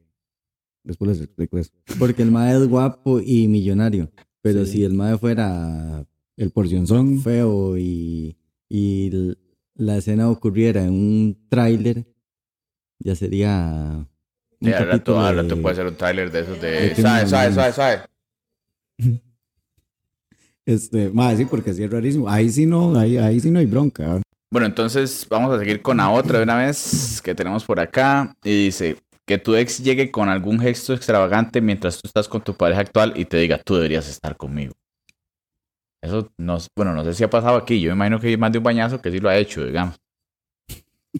Después 0.85 1.09
les 1.11 1.21
explico 1.23 1.59
eso. 1.59 1.73
porque 1.99 2.23
el 2.23 2.31
mae 2.31 2.57
es 2.57 2.69
guapo 2.69 3.21
y 3.21 3.49
millonario. 3.49 4.09
Pero 4.41 4.65
Sí. 4.65 4.73
si 4.75 4.85
el 4.85 4.95
mae 4.95 5.19
fuera 5.19 6.07
El 6.37 6.51
porcionzón... 6.53 7.21
feo 7.21 7.77
y, 7.77 8.37
y 8.69 9.35
la 9.75 9.97
escena 9.97 10.31
ocurriera 10.31 10.85
en 10.85 10.93
un 10.93 11.47
tráiler, 11.49 12.07
ya 13.01 13.17
sería 13.17 14.09
un 14.69 14.75
al 14.75 14.87
rato, 14.89 15.21
al 15.21 15.37
rato 15.37 15.55
de- 15.57 15.63
puede 15.63 15.75
ser 15.77 15.87
un 15.87 15.97
tráiler 15.97 16.31
de 16.31 16.41
esos 16.41 16.61
de 16.61 16.95
suave, 16.95 17.25
Manuel. 17.25 17.55
suave, 17.55 17.73
suave. 17.73 18.01
Este, 20.65 21.11
más 21.11 21.37
sí, 21.37 21.45
porque 21.45 21.73
sí 21.73 21.85
es 21.85 21.91
rarísimo. 21.91 22.29
Ahí 22.29 22.49
sí 22.51 22.67
no, 22.67 22.99
ahí, 22.99 23.17
ahí 23.19 23.39
sí 23.41 23.51
no 23.51 23.59
hay 23.61 23.67
bronca. 23.67 24.21
Bueno, 24.51 24.67
entonces 24.67 25.27
vamos 25.29 25.55
a 25.55 25.59
seguir 25.59 25.81
con 25.83 25.99
la 25.99 26.11
otra 26.11 26.39
de 26.39 26.45
una 26.45 26.57
vez 26.57 27.21
que 27.23 27.35
tenemos 27.35 27.65
por 27.65 27.79
acá. 27.79 28.35
Y 28.43 28.65
dice 28.67 28.97
que 29.27 29.39
tu 29.39 29.55
ex 29.55 29.79
llegue 29.83 30.11
con 30.11 30.29
algún 30.29 30.59
gesto 30.59 30.93
extravagante 30.95 31.61
mientras 31.61 32.01
tú 32.01 32.09
estás 32.09 32.29
con 32.29 32.41
tu 32.43 32.55
pareja 32.55 32.81
actual 32.81 33.13
y 33.17 33.25
te 33.25 33.37
diga, 33.37 33.59
tú 33.59 33.75
deberías 33.77 34.09
estar 34.09 34.37
conmigo. 34.37 34.73
Eso, 36.03 36.31
no, 36.37 36.59
bueno, 36.77 36.95
no 36.95 37.05
sé 37.05 37.15
si 37.15 37.25
ha 37.25 37.31
pasado 37.31 37.57
aquí. 37.57 37.81
Yo 37.81 37.91
me 37.91 37.95
imagino 37.97 38.21
que 38.21 38.29
hay 38.29 38.37
más 38.37 38.53
de 38.53 38.59
un 38.59 38.65
bañazo 38.65 39.01
que 39.01 39.11
sí 39.11 39.19
lo 39.19 39.29
ha 39.29 39.37
hecho, 39.37 39.65
digamos. 39.65 39.97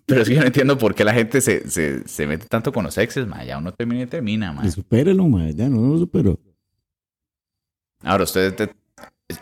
Pero 0.05 0.23
es 0.23 0.29
que 0.29 0.35
yo 0.35 0.41
no 0.41 0.47
entiendo 0.47 0.77
por 0.77 0.95
qué 0.95 1.05
la 1.05 1.15
gente 1.15 1.41
se, 1.41 1.69
se, 1.71 2.07
se 2.07 2.27
mete 2.27 2.47
tanto 2.47 2.73
con 2.73 2.85
los 2.85 2.97
exes, 2.99 3.27
ma. 3.27 3.45
Ya 3.45 3.59
uno 3.59 3.73
termina 3.73 4.03
y 4.03 4.07
termina, 4.07 4.53
ma. 4.53 4.67
Y 4.67 4.71
supérelo, 4.71 5.27
ma, 5.29 5.51
ya 5.51 5.69
no 5.69 5.81
lo 5.87 5.99
superó. 5.99 6.39
Ahora, 8.03 8.25
¿usted 8.25 8.55
te- 8.55 8.75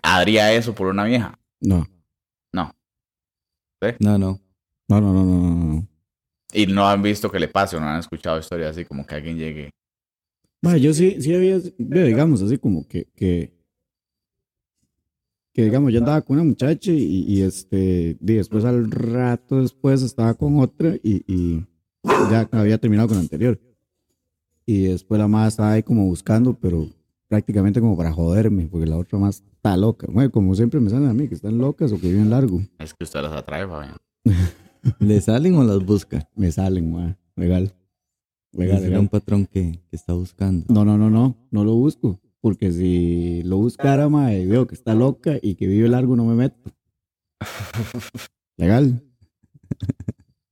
haría 0.03 0.53
eso 0.53 0.75
por 0.75 0.87
una 0.89 1.05
vieja? 1.05 1.39
No, 1.61 1.87
No, 2.53 2.73
no. 3.99 3.99
no, 4.01 4.19
no, 4.19 4.41
no, 4.89 5.01
no, 5.01 5.25
no, 5.25 5.65
no. 5.75 5.89
Y 6.53 6.67
no 6.67 6.89
han 6.89 7.03
visto 7.03 7.31
que 7.31 7.41
le 7.41 7.49
pase 7.49 7.77
o 7.77 7.81
no 7.81 7.89
han 7.89 7.99
escuchado 7.99 8.39
historias 8.39 8.71
así 8.71 8.85
como 8.85 9.05
que 9.07 9.15
alguien 9.17 9.37
llegue. 9.37 9.71
Ma, 10.63 10.77
yo 10.77 10.95
sí, 10.95 11.21
sí 11.21 11.35
había, 11.35 11.59
digamos, 11.79 12.41
así 12.43 12.57
como 12.59 12.87
que, 12.87 13.07
que, 13.17 13.53
que 15.55 15.63
digamos, 15.63 15.93
yo 15.93 16.01
andaba 16.01 16.21
con 16.21 16.35
una 16.35 16.45
muchacha 16.45 16.91
y, 16.91 17.25
y 17.29 17.43
este, 17.43 18.19
y 18.21 18.33
después 18.35 18.65
al 18.65 18.91
rato 18.91 19.63
después 19.63 20.03
estaba 20.03 20.35
con 20.35 20.59
otra 20.59 20.97
y, 20.97 21.23
y 21.33 21.65
ya 22.29 22.49
había 22.51 22.77
terminado 22.77 23.09
con 23.09 23.19
la 23.19 23.23
anterior. 23.23 23.61
Y 24.67 24.87
después 24.87 25.21
la 25.21 25.29
madre 25.29 25.49
estaba 25.49 25.73
ahí 25.73 25.85
como 25.85 26.07
buscando, 26.07 26.59
pero 26.59 26.89
prácticamente 27.29 27.81
como 27.81 27.97
para 27.97 28.13
joderme, 28.13 28.67
porque 28.67 28.87
la 28.87 28.97
otra 28.97 29.17
más 29.17 29.45
está 29.55 29.77
loca. 29.77 30.09
Bueno, 30.11 30.33
como 30.33 30.57
siempre 30.57 30.81
me 30.81 30.91
salen 30.91 31.09
a 31.09 31.15
mí, 31.15 31.29
que 31.29 31.37
están 31.37 31.57
locas 31.57 31.93
o 31.93 32.01
que 32.01 32.09
viven 32.09 32.31
largo. 32.31 32.61
Es 32.81 32.93
que 32.93 33.05
usted 33.05 33.23
las 33.23 33.33
atrae, 33.33 33.65
Fabián. 33.65 33.97
¿Le 34.99 35.21
salen 35.21 35.55
o 35.55 35.63
las 35.63 35.85
busca? 35.85 36.29
Me 36.35 36.51
salen, 36.51 36.93
madre. 36.93 37.17
Legal. 37.37 37.73
Legal. 38.51 38.99
un 38.99 39.09
patrón 39.09 39.47
que, 39.47 39.81
que 39.89 39.97
está 39.97 40.15
buscando. 40.15 40.67
No, 40.69 40.85
no, 40.85 40.99
no, 40.99 41.11
no, 41.11 41.37
no 41.53 41.65
lo 41.65 41.75
busco. 41.75 42.21
Porque 42.45 42.71
si 42.73 43.43
lo 43.45 43.57
buscara, 43.57 44.11
mae, 44.11 44.43
y 44.43 44.47
veo 44.47 44.67
que 44.67 44.75
está 44.75 44.95
loca 44.95 45.39
y 45.41 45.55
que 45.55 45.67
vive 45.67 45.89
largo, 45.89 46.15
no 46.15 46.27
me 46.27 46.35
meto. 46.35 46.71
Legal. 48.59 49.03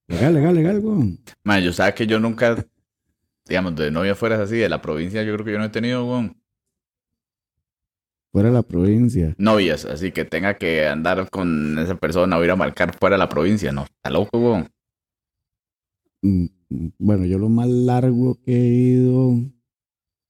Legal, 0.09 0.33
legal, 0.33 0.55
legal, 0.55 0.79
weón. 0.79 1.19
Yo 1.63 1.71
sabía 1.75 1.95
que 1.95 2.07
yo 2.07 2.19
nunca, 2.19 2.65
digamos, 3.47 3.77
de 3.77 3.91
novia 3.91 4.15
fueras 4.15 4.41
así, 4.41 4.57
de 4.57 4.71
la 4.71 4.81
provincia, 4.81 5.23
yo 5.23 5.35
creo 5.35 5.45
que 5.45 5.53
yo 5.53 5.59
no 5.59 5.67
he 5.67 5.69
tenido, 5.69 6.09
weón, 6.09 6.35
Fuera 8.33 8.49
de 8.49 8.55
la 8.55 8.63
provincia. 8.63 9.35
novias, 9.37 9.85
así 9.85 10.13
que 10.13 10.25
tenga 10.25 10.57
que 10.57 10.87
andar 10.87 11.29
con 11.29 11.79
esa 11.79 11.97
persona 11.97 12.39
o 12.39 12.43
ir 12.43 12.53
a 12.53 12.57
marcar 12.57 12.97
fuera 12.99 13.17
de 13.17 13.19
la 13.19 13.29
provincia, 13.29 13.71
no, 13.71 13.83
está 13.83 14.09
loco, 14.09 14.39
weón. 14.39 14.71
Mm, 16.23 16.47
mm, 16.71 16.89
Bueno, 16.99 17.27
yo 17.27 17.37
lo 17.39 17.51
más 17.51 17.69
largo 17.69 18.41
que 18.43 18.55
he 18.55 18.69
ido 18.69 19.35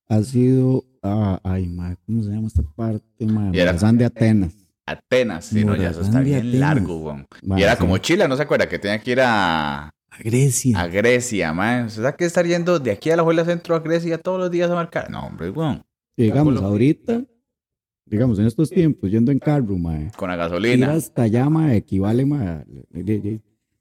ha 0.09 0.23
sido. 0.25 0.87
Ah, 1.03 1.41
ay, 1.45 1.67
mae, 1.69 1.97
¿cómo 2.07 2.23
se 2.23 2.31
llama 2.31 2.47
esta 2.49 2.63
parte? 2.77 3.05
Y 3.19 3.25
era- 3.25 3.33
Morazán 3.73 3.99
de 3.99 4.05
Atenas. 4.05 4.55
Atenas, 4.87 5.45
sí, 5.47 5.65
no, 5.65 5.77
ya 5.77 5.91
eso 5.91 6.01
está 6.03 6.21
bien 6.21 6.39
Atenas. 6.39 6.55
largo, 6.61 6.97
weón. 6.99 7.27
Y 7.57 7.63
era 7.63 7.73
sí. 7.75 7.79
como 7.81 7.99
Chile, 7.99 8.27
¿no 8.29 8.37
se 8.37 8.43
acuerda? 8.43 8.69
Que 8.69 8.79
tenía 8.79 8.99
que 8.99 9.13
ir 9.13 9.21
a, 9.21 9.87
A 9.89 10.19
Grecia. 10.23 10.81
a 10.81 10.87
Grecia, 10.89 11.53
man. 11.53 11.87
¿Usted 11.87 12.03
sabe 12.03 12.17
que 12.17 12.25
estar 12.25 12.47
yendo 12.47 12.79
de 12.79 12.91
aquí 12.91 13.11
a 13.11 13.17
la 13.17 13.23
Juela 13.23 13.45
Centro 13.45 13.75
a 13.77 13.81
Grecia 13.81 14.19
todos 14.19 14.39
los 14.41 14.51
días 14.51 14.71
a 14.71 14.75
marcar? 14.75 15.09
No, 15.11 15.27
hombre, 15.27 15.51
weón. 15.51 15.83
Digamos, 16.17 16.61
ahorita, 16.61 17.23
digamos, 18.07 18.39
en 18.41 18.47
estos 18.47 18.69
tiempos, 18.71 19.11
yendo 19.11 19.31
en 19.33 19.39
carro, 19.39 19.79
mae. 19.79 20.11
Con 20.17 20.29
la 20.29 20.35
Ir 20.35 20.41
gasolina. 20.41 20.93
hasta 20.93 21.23
allá, 21.23 21.49
mae, 21.49 21.77
equivale, 21.77 22.27
mae. 22.27 22.65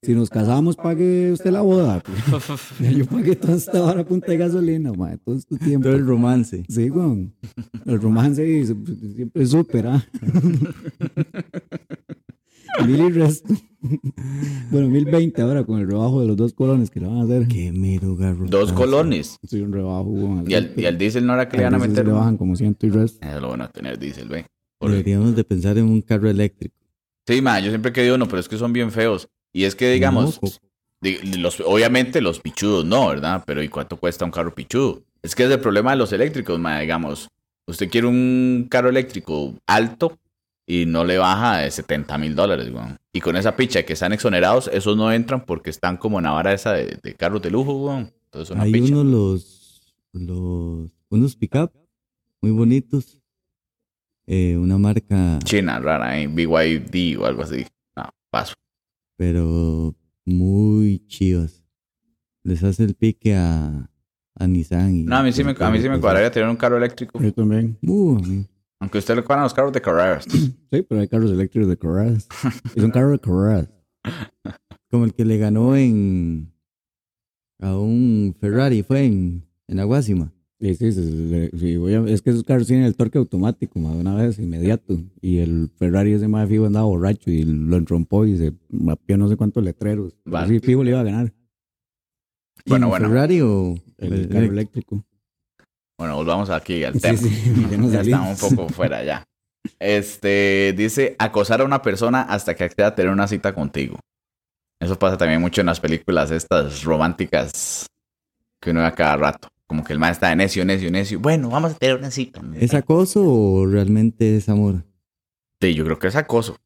A- 0.01 0.05
Si 0.05 0.13
nos 0.15 0.29
casamos, 0.29 0.75
pague 0.75 1.31
usted 1.31 1.51
la 1.51 1.61
boda. 1.61 2.01
Yo 2.79 3.05
pagué 3.05 3.35
toda 3.35 3.55
esta 3.55 3.83
hora 3.83 4.01
a 4.01 4.05
punta 4.05 4.31
de 4.31 4.37
gasolina, 4.37 4.91
mae, 4.93 5.17
todo 5.17 5.35
este 5.35 5.57
tiempo. 5.57 5.87
Todo 5.87 5.95
el 5.95 6.05
romance. 6.05 6.65
Sí, 6.69 6.89
weón. 6.89 7.33
El 7.85 8.01
romance 8.01 8.43
se- 8.65 8.75
siempre 9.15 9.45
supera. 9.45 10.03
Mil 12.87 12.99
y 12.99 13.09
resto. 13.11 13.53
Bueno, 14.71 14.87
mil 14.87 15.05
veinte 15.05 15.41
ahora 15.41 15.63
con 15.65 15.79
el 15.79 15.87
rebajo 15.87 16.21
de 16.21 16.27
los 16.27 16.37
dos 16.37 16.53
colones 16.53 16.89
que 16.89 16.99
le 17.01 17.07
van 17.07 17.17
a 17.17 17.23
hacer. 17.23 17.47
Qué 17.47 17.71
mero 17.71 18.15
garro. 18.15 18.45
Dos 18.47 18.71
colones. 18.71 19.37
Sí, 19.43 19.59
un 19.59 19.73
rebajo, 19.73 20.03
weón. 20.03 20.49
Y 20.49 20.53
al, 20.53 20.71
y 20.77 20.85
al 20.85 20.97
diésel 20.97 21.25
no 21.25 21.33
era 21.33 21.49
que 21.49 21.57
le 21.57 21.63
iban 21.63 21.75
a 21.75 21.79
meter. 21.79 22.05
le 22.07 22.13
bajan 22.13 22.37
como 22.37 22.55
ciento 22.55 22.87
y 22.87 22.89
resto. 22.91 23.19
Eso 23.25 23.35
es 23.35 23.41
lo 23.41 23.49
bueno 23.49 23.65
de 23.67 23.73
tener 23.73 23.99
diésel, 23.99 24.29
ve. 24.29 24.45
Deberíamos 24.79 25.35
de 25.35 25.43
pensar 25.43 25.77
en 25.77 25.85
un 25.85 26.01
carro 26.01 26.29
eléctrico. 26.29 26.75
Sí, 27.27 27.41
ma, 27.41 27.59
yo 27.59 27.69
siempre 27.69 27.89
he 27.89 27.93
querido 27.93 28.15
uno, 28.15 28.25
pero 28.27 28.39
es 28.39 28.47
que 28.49 28.57
son 28.57 28.71
bien 28.73 28.89
feos. 28.89 29.27
Y 29.53 29.63
es 29.65 29.75
que, 29.75 29.91
digamos, 29.91 30.39
di- 31.01 31.19
los, 31.37 31.59
obviamente 31.61 32.21
los 32.21 32.39
pichudos 32.39 32.85
no, 32.85 33.09
¿verdad? 33.09 33.43
Pero 33.45 33.61
¿y 33.63 33.67
cuánto 33.69 33.97
cuesta 33.97 34.25
un 34.25 34.31
carro 34.31 34.53
pichudo? 34.53 35.01
Es 35.21 35.35
que 35.35 35.43
es 35.43 35.51
el 35.51 35.59
problema 35.59 35.91
de 35.91 35.97
los 35.97 36.13
eléctricos, 36.13 36.59
ma, 36.59 36.79
digamos. 36.79 37.29
Usted 37.67 37.89
quiere 37.89 38.07
un 38.07 38.67
carro 38.69 38.89
eléctrico 38.89 39.53
alto 39.67 40.17
y 40.65 40.85
no 40.85 41.03
le 41.03 41.17
baja 41.17 41.57
de 41.57 41.69
70 41.71 42.17
mil 42.17 42.33
dólares, 42.35 42.71
weón. 42.73 42.97
Y 43.13 43.19
con 43.21 43.35
esa 43.35 43.55
picha 43.55 43.83
que 43.83 43.93
están 43.93 44.13
exonerados, 44.13 44.69
esos 44.73 44.95
no 44.97 45.11
entran 45.11 45.45
porque 45.45 45.69
están 45.69 45.97
como 45.97 46.17
en 46.19 46.23
la 46.25 46.31
vara 46.31 46.53
esa 46.53 46.73
de, 46.73 46.97
de 47.03 47.15
carros 47.15 47.41
de 47.41 47.51
lujo, 47.51 47.73
weón. 47.73 48.11
Entonces, 48.25 48.51
una 48.55 48.63
Hay 48.63 48.71
picha. 48.71 48.93
unos 48.95 49.05
los, 49.05 49.93
los 50.13 50.91
unos 51.09 51.35
pick-up 51.35 51.71
muy 52.41 52.51
bonitos. 52.51 53.17
Eh, 54.27 54.55
una 54.57 54.77
marca, 54.77 55.39
China, 55.43 55.79
rara, 55.79 56.19
¿eh? 56.19 56.27
BYD 56.27 57.17
o 57.19 57.25
algo 57.25 57.41
así. 57.43 57.65
No, 57.95 58.09
paso. 58.29 58.53
Pero 59.21 59.95
muy 60.25 61.05
chivas. 61.05 61.63
Les 62.41 62.63
hace 62.63 62.85
el 62.85 62.95
pique 62.95 63.35
a, 63.35 63.87
a 64.33 64.47
Nissan. 64.47 64.95
y- 64.95 65.03
No, 65.03 65.17
a 65.17 65.21
mí 65.21 65.31
sí 65.31 65.43
me, 65.43 65.55
a 65.59 65.69
mí 65.69 65.79
sí 65.79 65.87
me 65.89 65.99
cuadraría 65.99 66.31
tener 66.31 66.49
un 66.49 66.55
carro 66.55 66.77
eléctrico. 66.77 67.21
Yo 67.21 67.31
también. 67.31 67.77
Uh. 67.83 68.17
Aunque 68.79 68.97
usted 68.97 69.15
le 69.15 69.23
cuadran 69.23 69.43
los 69.43 69.53
carros 69.53 69.73
de 69.73 69.79
carreras. 69.81 70.25
Sí, 70.71 70.81
pero 70.81 71.01
hay 71.01 71.07
carros 71.07 71.29
eléctricos 71.29 71.69
de 71.69 71.77
carreras. 71.77 72.27
Es 72.75 72.83
un 72.83 72.89
carro 72.89 73.11
de 73.11 73.19
carreras. 73.19 73.69
Como 74.89 75.05
el 75.05 75.13
que 75.13 75.23
le 75.23 75.37
ganó 75.37 75.75
en 75.75 76.51
a 77.59 77.77
un 77.77 78.35
Ferrari, 78.39 78.81
fue 78.81 79.05
en, 79.05 79.45
en 79.67 79.79
Aguasima. 79.79 80.33
Sí, 80.61 80.75
sí, 80.75 80.91
sí, 80.91 81.01
sí, 81.01 81.49
sí, 81.57 81.77
voy 81.77 81.95
a- 81.95 82.05
es 82.05 82.21
que 82.21 82.29
esos 82.29 82.43
carros 82.43 82.67
tienen 82.67 82.85
el 82.85 82.95
torque 82.95 83.17
automático, 83.17 83.79
más 83.79 83.95
de 83.95 84.01
una 84.01 84.13
vez, 84.15 84.37
inmediato. 84.37 84.95
Y 85.19 85.39
el 85.39 85.71
Ferrari 85.79 86.13
ese 86.13 86.27
más 86.27 86.47
fijo 86.47 86.67
andaba 86.67 86.85
borracho 86.85 87.31
y 87.31 87.43
lo 87.43 87.77
entrompó 87.77 88.27
y 88.27 88.37
se 88.37 88.53
mapeó 88.69 89.17
no 89.17 89.27
sé 89.27 89.35
cuántos 89.37 89.63
letreros. 89.63 90.13
Vale. 90.23 90.47
Sí, 90.49 90.59
fijo 90.59 90.83
le 90.83 90.91
iba 90.91 90.99
a 90.99 91.03
ganar 91.03 91.33
Bueno, 92.67 92.85
¿En 92.85 92.89
bueno. 92.91 93.07
Ferrari 93.09 93.41
o 93.41 93.75
el, 93.97 94.13
el- 94.13 94.27
carro 94.29 94.43
el- 94.45 94.51
eléctrico. 94.51 95.03
Bueno, 95.97 96.15
volvamos 96.15 96.49
aquí 96.51 96.83
al 96.83 96.99
tema. 97.01 97.17
sí, 97.17 97.29
ya 97.91 98.01
estamos 98.01 98.41
un 98.43 98.55
poco 98.55 98.69
fuera 98.69 99.03
ya. 99.03 99.23
Este 99.79 100.73
dice 100.77 101.15
acosar 101.19 101.61
a 101.61 101.65
una 101.65 101.81
persona 101.81 102.21
hasta 102.21 102.55
que 102.55 102.63
acceda 102.65 102.87
a 102.87 102.95
tener 102.95 103.11
una 103.11 103.27
cita 103.27 103.53
contigo. 103.53 103.97
Eso 104.79 104.97
pasa 104.97 105.17
también 105.17 105.41
mucho 105.41 105.61
en 105.61 105.67
las 105.67 105.79
películas 105.79 106.29
estas 106.31 106.83
románticas 106.83 107.85
que 108.61 108.69
uno 108.71 108.81
ve 108.81 108.85
a 108.87 108.91
cada 108.93 109.17
rato. 109.17 109.47
Como 109.71 109.85
que 109.85 109.93
el 109.93 109.99
man 109.99 110.11
está 110.11 110.27
de 110.27 110.35
necio, 110.35 110.65
necio, 110.65 110.91
necio. 110.91 111.17
Bueno, 111.21 111.47
vamos 111.47 111.71
a 111.71 111.75
tener 111.75 111.95
una 111.95 112.11
cita. 112.11 112.41
¿Es 112.59 112.73
acoso 112.73 113.23
o 113.23 113.65
realmente 113.65 114.35
es 114.35 114.49
amor? 114.49 114.83
Sí, 115.61 115.73
yo 115.73 115.85
creo 115.85 115.97
que 115.97 116.07
es 116.07 116.15
acoso. 116.17 116.57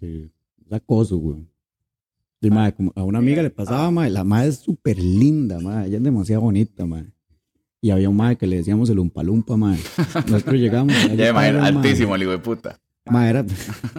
Sí, 0.00 0.30
es 0.64 0.72
acoso, 0.72 1.18
güey. 1.18 1.46
Como 2.78 2.94
a 2.96 3.02
una 3.02 3.18
amiga 3.18 3.42
le 3.42 3.50
pasaba, 3.50 3.90
mae, 3.90 4.08
la 4.08 4.24
madre 4.24 4.48
es 4.48 4.56
súper 4.56 4.98
linda, 4.98 5.60
mae, 5.60 5.88
ella 5.88 5.98
es 5.98 6.02
demasiado 6.02 6.40
bonita, 6.40 6.86
mae. 6.86 7.12
Y 7.82 7.90
había 7.90 8.08
un 8.08 8.16
mae 8.16 8.36
que 8.36 8.46
le 8.46 8.56
decíamos 8.56 8.88
el 8.88 9.00
umpalumpa, 9.00 9.58
mae. 9.58 9.78
Nosotros 10.26 10.54
llegamos. 10.54 10.94
allá 11.04 11.14
Ya 11.14 11.26
estaba, 11.28 11.40
mae. 11.52 11.60
altísimo 11.60 12.14
el 12.16 12.22
hijo 12.22 12.30
de 12.30 12.38
puta. 12.38 12.80
Mae, 13.04 13.28
era. 13.28 13.44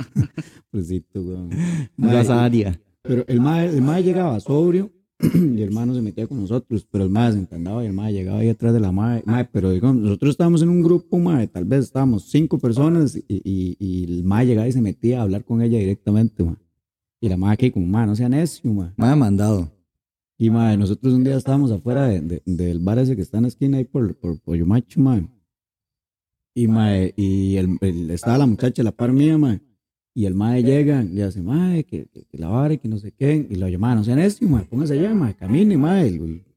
Pobrecito, 0.72 1.22
güey. 1.22 2.28
Área. 2.32 2.82
Pero 3.04 3.24
el 3.28 3.40
mae, 3.40 3.68
el 3.68 3.84
mae 3.84 4.02
llegaba 4.02 4.40
sobrio 4.40 4.92
y 5.58 5.62
el 5.62 5.72
mae 5.72 5.86
no 5.86 5.94
se 5.94 6.02
metía 6.02 6.28
con 6.28 6.40
nosotros, 6.42 6.88
pero 6.90 7.04
el 7.06 7.10
mae 7.10 7.32
se 7.32 7.40
entendaba 7.40 7.84
y 7.84 7.88
el 7.88 7.94
mae 7.94 8.14
llegaba 8.14 8.40
ahí 8.40 8.50
atrás 8.50 8.74
de 8.74 8.80
la 8.80 8.92
mae. 8.92 9.24
mae 9.26 9.46
pero 9.46 9.72
digamos, 9.72 9.98
nosotros 10.02 10.32
estábamos 10.32 10.62
en 10.62 10.70
un 10.70 10.82
grupo, 10.84 11.18
mae, 11.20 11.48
tal 11.48 11.66
vez 11.66 11.86
estábamos 11.86 12.24
cinco 12.30 12.58
personas 12.60 13.16
y, 13.16 13.24
y, 13.30 13.78
y 13.80 14.04
el 14.06 14.24
mae 14.24 14.46
llegaba 14.46 14.68
y 14.68 14.72
se 14.72 14.82
metía 14.82 15.20
a 15.20 15.24
hablar 15.24 15.44
con 15.46 15.62
ella 15.62 15.78
directamente, 15.80 16.44
mae. 16.44 16.56
Y 17.22 17.30
la 17.30 17.38
mae 17.38 17.54
aquí 17.54 17.72
como, 17.72 17.88
mae, 17.88 18.06
no 18.06 18.16
sea 18.16 18.30
necio, 18.30 18.72
mae. 18.74 18.92
Me 18.98 19.08
ha 19.08 19.16
mandado. 19.16 19.72
Y 20.38 20.50
mae, 20.50 20.78
nosotros 20.78 21.14
un 21.14 21.24
día 21.24 21.38
estábamos 21.38 21.72
afuera 21.72 22.08
de- 22.08 22.20
de- 22.22 22.42
del 22.46 22.80
bar 22.80 23.00
ese 23.00 23.16
que 23.16 23.22
está 23.22 23.38
en 23.38 23.44
la 23.44 23.48
esquina 23.48 23.78
ahí 23.78 23.86
por, 23.86 24.14
por 24.16 24.40
Pollo 24.42 24.66
Macho, 24.66 25.00
mae. 25.00 25.28
Y 26.54 26.68
mae, 26.68 27.14
y 27.18 27.56
el, 27.58 27.78
el- 27.82 28.12
estaba 28.12 28.38
la 28.38 28.46
muchacha 28.46 28.82
a 28.82 28.86
la 28.86 28.92
par 28.92 29.12
mía, 29.12 29.38
mae. 29.38 29.62
Y 30.18 30.26
el 30.26 30.34
mae 30.34 30.64
llega 30.64 31.04
y 31.04 31.10
le 31.10 31.24
hace, 31.24 31.42
mae, 31.42 31.84
que, 31.84 32.06
que, 32.06 32.24
que 32.24 32.38
la 32.38 32.48
vara 32.48 32.76
que 32.78 32.88
no 32.88 32.98
sé 32.98 33.12
qué. 33.12 33.46
Y 33.50 33.56
lo 33.56 33.68
llama, 33.68 33.94
no 33.96 34.04
sea 34.06 34.16
necio, 34.16 34.48
mae, 34.48 34.64
póngase 34.64 34.94
allá, 34.98 35.14
mae, 35.14 35.36
camine, 35.36 35.78
mae. 35.78 36.08
el- 36.08 36.16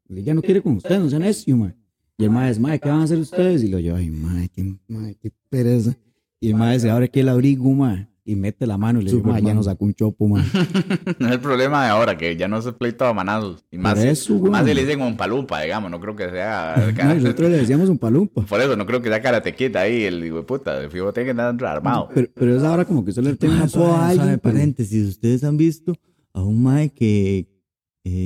el- 0.08 0.18
Ella 0.18 0.32
no 0.32 0.40
quiere 0.42 0.62
con 0.62 0.76
usted, 0.76 0.98
no 1.00 1.10
sea 1.10 1.18
necio, 1.18 1.56
mae. 1.56 1.74
Y 2.16 2.24
el 2.24 2.30
mae 2.30 2.48
dice, 2.48 2.60
mae, 2.60 2.78
¿qué 2.78 2.88
van 2.88 3.00
a 3.00 3.04
hacer 3.04 3.18
ustedes? 3.18 3.62
Y 3.64 3.68
lo 3.68 3.78
yo, 3.80 3.96
ay, 3.96 4.08
mae, 4.10 4.48
qué, 4.48 4.74
mae, 4.88 5.16
qué 5.16 5.30
pereza. 5.50 5.94
Y 6.40 6.48
el 6.50 6.54
mae 6.54 6.78
se 6.80 6.88
abre 6.88 7.06
aquí 7.06 7.18
el 7.20 7.28
abrigo, 7.28 7.70
mae, 7.74 8.06
y 8.30 8.36
mete 8.36 8.66
la 8.66 8.76
mano 8.76 9.00
y 9.00 9.04
le 9.04 9.10
dice, 9.12 9.22
mae, 9.26 9.40
ya 9.42 9.54
nos 9.54 9.64
sacó 9.64 9.84
un 9.86 9.94
chopo, 9.94 10.28
mae. 10.28 10.44
No 11.18 11.26
es 11.28 11.32
el 11.32 11.40
problema 11.40 11.84
de 11.84 11.90
ahora, 11.90 12.18
que 12.18 12.36
ya 12.36 12.46
no 12.46 12.60
se 12.60 12.72
pleito 12.72 13.06
a 13.06 13.14
manazos. 13.14 13.64
Y 13.70 13.78
más, 13.78 13.98
eso, 13.98 14.36
güey. 14.36 14.52
más 14.52 14.66
si 14.66 14.74
le 14.74 14.84
dicen 14.84 15.00
un 15.00 15.16
palupa, 15.16 15.62
digamos. 15.62 15.90
No 15.90 15.98
creo 15.98 16.14
que 16.14 16.28
sea. 16.30 16.92
No, 17.04 17.14
nosotros 17.14 17.50
le 17.50 17.56
decíamos 17.58 17.88
un 17.88 17.96
palumpa. 17.98 18.42
Por 18.42 18.60
eso, 18.60 18.76
no 18.76 18.84
creo 18.86 19.00
que 19.00 19.08
sea 19.08 19.22
karatequita 19.22 19.80
ahí, 19.80 20.02
el 20.04 20.24
hijo 20.24 20.36
de 20.36 20.42
puta. 20.42 20.78
De 20.78 20.90
fijo 20.90 21.12
tiene 21.12 21.32
que 21.34 21.40
andar 21.40 21.64
armado. 21.64 22.08
Pero, 22.14 22.28
pero 22.34 22.56
es 22.56 22.62
ahora 22.62 22.84
como 22.84 23.02
que 23.04 23.10
usted 23.10 23.22
le 23.22 23.34
tiene 23.36 23.54
una 23.54 23.64
Ah, 23.64 24.04
a 24.04 24.08
alguien. 24.10 24.38
pero- 24.40 24.54
paréntesis, 24.54 25.08
ustedes 25.08 25.42
han 25.44 25.56
visto 25.56 25.94
a 26.34 26.42
un 26.42 26.62
mae 26.62 26.90
que 26.90 27.48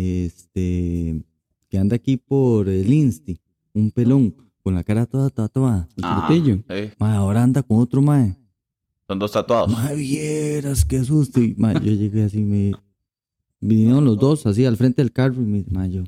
este 0.07 1.23
que 1.69 1.79
anda 1.79 1.97
aquí 1.97 2.17
por 2.17 2.69
el 2.69 2.93
Insti, 2.93 3.39
un 3.73 3.91
pelón 3.91 4.35
con 4.63 4.75
la 4.75 4.85
cara 4.85 5.07
toda 5.07 5.31
tatuada. 5.31 5.89
El 5.97 6.05
frutillo. 6.05 6.57
sí. 6.69 6.91
Mae, 6.99 7.17
ahora 7.17 7.43
anda 7.43 7.63
con 7.63 7.79
otro 7.79 8.03
mae. 8.03 8.37
Son 9.13 9.19
dos 9.19 9.33
tatuados. 9.33 9.71
Mae, 9.71 9.95
vieras 9.95 10.87
qué 10.87 11.05
susto. 11.05 11.39
Y, 11.39 11.55
yo 11.55 11.81
llegué 11.81 12.25
así, 12.25 12.43
me 12.43 12.73
vinieron 13.61 14.07
los 14.07 14.17
dos 14.19 14.47
así 14.47 14.65
al 14.65 14.79
frente 14.79 15.03
del 15.03 15.13
carro 15.13 15.35
y 15.35 15.45
me, 15.45 15.65
mae, 15.71 15.91
yo, 15.91 16.05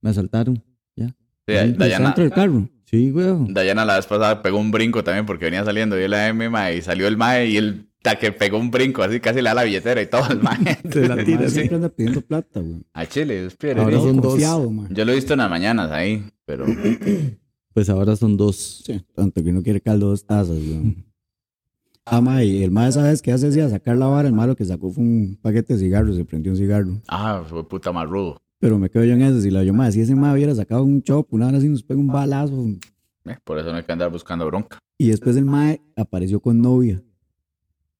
me 0.00 0.10
asaltaron. 0.10 0.60
Ya. 0.96 1.14
Sí, 1.46 1.54
Ahí, 1.54 1.68
pues, 1.68 1.78
Dayana, 1.78 2.06
dentro 2.06 2.24
del 2.24 2.32
carro. 2.32 2.68
Sí, 2.86 3.12
weón. 3.12 3.54
Dayana 3.54 3.84
la 3.84 3.94
vez 3.94 4.06
pasada 4.06 4.42
pegó 4.42 4.58
un 4.58 4.72
brinco 4.72 5.04
también 5.04 5.26
porque 5.26 5.44
venía 5.44 5.64
saliendo 5.64 5.96
y 5.96 6.08
la 6.08 6.26
M, 6.26 6.50
y 6.76 6.82
salió 6.82 7.06
el 7.06 7.16
mae 7.16 7.46
y 7.46 7.56
el 7.56 7.86
que 8.18 8.32
pegó 8.32 8.58
un 8.58 8.72
brinco, 8.72 9.04
así 9.04 9.20
casi 9.20 9.36
le 9.36 9.44
da 9.50 9.54
la 9.54 9.62
billetera 9.62 10.02
y 10.02 10.06
todo 10.06 10.28
el 10.28 10.42
mae. 10.42 10.58
Se 10.92 11.06
la 11.06 11.24
tira 11.24 11.46
así. 11.46 11.54
siempre 11.54 11.76
anda 11.76 11.88
pidiendo 11.88 12.20
plata, 12.20 12.58
güey. 12.58 12.82
A 12.94 13.06
Chile, 13.06 13.46
es 13.46 13.56
Ahora 13.62 13.76
piedrero. 13.86 14.02
son 14.02 14.20
dos. 14.20 14.40
Yo 14.90 15.04
lo 15.04 15.12
he 15.12 15.14
visto 15.14 15.34
en 15.34 15.38
las 15.38 15.50
mañanas 15.50 15.92
ahí, 15.92 16.24
pero 16.44 16.66
Pues 17.74 17.88
ahora 17.90 18.16
son 18.16 18.36
dos. 18.36 18.82
Sí, 18.84 19.04
tanto 19.14 19.42
que 19.42 19.50
uno 19.50 19.62
quiere 19.62 19.80
caldo 19.80 20.08
dos 20.08 20.26
tazas, 20.26 20.58
güey. 20.58 20.96
Ah, 22.06 22.20
mae, 22.20 22.44
y 22.44 22.62
el 22.62 22.70
mae, 22.70 22.92
¿sabes 22.92 23.22
qué 23.22 23.32
hace? 23.32 23.62
A 23.62 23.70
sacar 23.70 23.96
la 23.96 24.06
vara, 24.06 24.28
el 24.28 24.34
malo 24.34 24.54
que 24.56 24.64
sacó 24.64 24.90
fue 24.90 25.02
un 25.02 25.38
paquete 25.40 25.72
de 25.74 25.80
cigarros, 25.80 26.16
se 26.16 26.24
prendió 26.24 26.52
un 26.52 26.58
cigarro. 26.58 27.00
ah, 27.08 27.42
fue 27.48 27.66
puta 27.66 27.92
más 27.92 28.08
rudo. 28.08 28.36
Pero 28.58 28.78
me 28.78 28.90
quedo 28.90 29.04
yo 29.04 29.14
en 29.14 29.22
eso, 29.22 29.40
si 29.40 29.50
la 29.50 29.64
yo, 29.64 29.72
mae, 29.74 29.90
si 29.92 30.00
ese 30.00 30.14
mae 30.14 30.34
hubiera 30.34 30.54
sacado 30.54 30.84
un 30.84 31.02
chop, 31.02 31.32
una 31.32 31.48
hora 31.48 31.58
así 31.58 31.68
nos 31.68 31.82
pega 31.82 31.98
un 32.00 32.06
balazo. 32.08 32.66
Eh, 33.24 33.36
por 33.42 33.58
eso 33.58 33.70
no 33.70 33.76
hay 33.76 33.84
que 33.84 33.92
andar 33.92 34.10
buscando 34.10 34.46
bronca. 34.46 34.78
Y 34.98 35.08
después 35.08 35.36
el 35.36 35.44
mae 35.46 35.80
apareció 35.96 36.40
con 36.40 36.60
novia. 36.60 37.02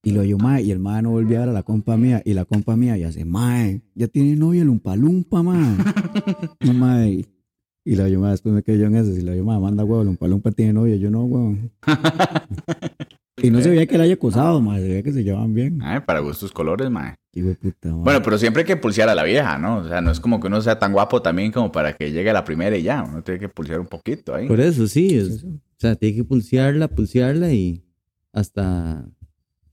Y 0.02 0.10
lo 0.10 0.22
yo, 0.22 0.36
mae, 0.36 0.62
y 0.62 0.70
el 0.70 0.78
mae 0.80 1.00
no 1.00 1.10
volvió 1.12 1.38
a 1.38 1.40
ver 1.40 1.48
a 1.48 1.52
la 1.52 1.62
compa 1.62 1.96
mía. 1.96 2.20
Y 2.26 2.34
la 2.34 2.44
compa 2.44 2.76
mía 2.76 2.96
ya 2.98 3.08
hace, 3.08 3.24
mae, 3.24 3.80
ya 3.94 4.06
tiene 4.08 4.36
novia 4.36 4.60
el 4.60 4.66
lumpa 4.66 4.96
lumpa, 4.96 5.42
mae. 5.42 5.76
y 6.60 6.70
mae, 6.72 7.26
y 7.86 7.96
la 7.96 8.08
yo, 8.10 8.20
mae, 8.20 8.32
después 8.32 8.54
me 8.54 8.62
quedé 8.62 8.78
yo 8.80 8.86
en 8.86 8.96
eso. 8.96 9.14
Si 9.14 9.22
la 9.22 9.34
yo, 9.34 9.44
mae, 9.44 9.58
manda 9.58 9.82
huevo, 9.82 10.02
el 10.02 10.08
lumpa 10.08 10.28
lumpa 10.28 10.52
tiene 10.52 10.74
novia. 10.74 10.96
Yo 10.96 11.10
no, 11.10 11.24
huevo. 11.24 11.56
y 13.46 13.50
no 13.50 13.60
se 13.60 13.70
veía 13.70 13.86
que 13.86 13.98
la 13.98 14.04
haya 14.04 14.14
acosado, 14.14 14.60
mae, 14.60 14.80
se 14.80 14.88
veía 14.88 15.02
que 15.02 15.12
se 15.12 15.22
llevaban 15.24 15.54
bien. 15.54 15.80
Ay, 15.82 16.00
para 16.00 16.20
gustos 16.20 16.52
colores, 16.52 16.90
mae. 16.90 17.14
Hijo 17.32 17.48
de 17.48 17.54
puta, 17.56 17.88
mae. 17.90 17.98
Bueno, 18.04 18.22
pero 18.22 18.38
siempre 18.38 18.62
hay 18.62 18.66
que 18.66 18.76
pulsear 18.76 19.08
a 19.08 19.14
la 19.14 19.24
vieja, 19.24 19.58
¿no? 19.58 19.78
O 19.78 19.88
sea, 19.88 20.00
no 20.00 20.10
es 20.10 20.20
como 20.20 20.40
que 20.40 20.46
uno 20.46 20.60
sea 20.62 20.78
tan 20.78 20.92
guapo 20.92 21.22
también 21.22 21.52
como 21.52 21.70
para 21.72 21.92
que 21.94 22.12
llegue 22.12 22.30
a 22.30 22.34
la 22.34 22.44
primera 22.44 22.76
y 22.76 22.82
ya. 22.82 23.02
Uno 23.02 23.22
tiene 23.22 23.40
que 23.40 23.48
pulsear 23.48 23.80
un 23.80 23.86
poquito 23.86 24.34
ahí. 24.34 24.46
Por 24.48 24.60
eso 24.60 24.86
sí. 24.86 25.16
es- 25.16 25.44
o 25.44 25.58
sea, 25.76 25.94
tiene 25.96 26.16
que 26.16 26.24
pulsearla, 26.24 26.88
pulsearla 26.88 27.52
y 27.52 27.82
hasta 28.32 29.04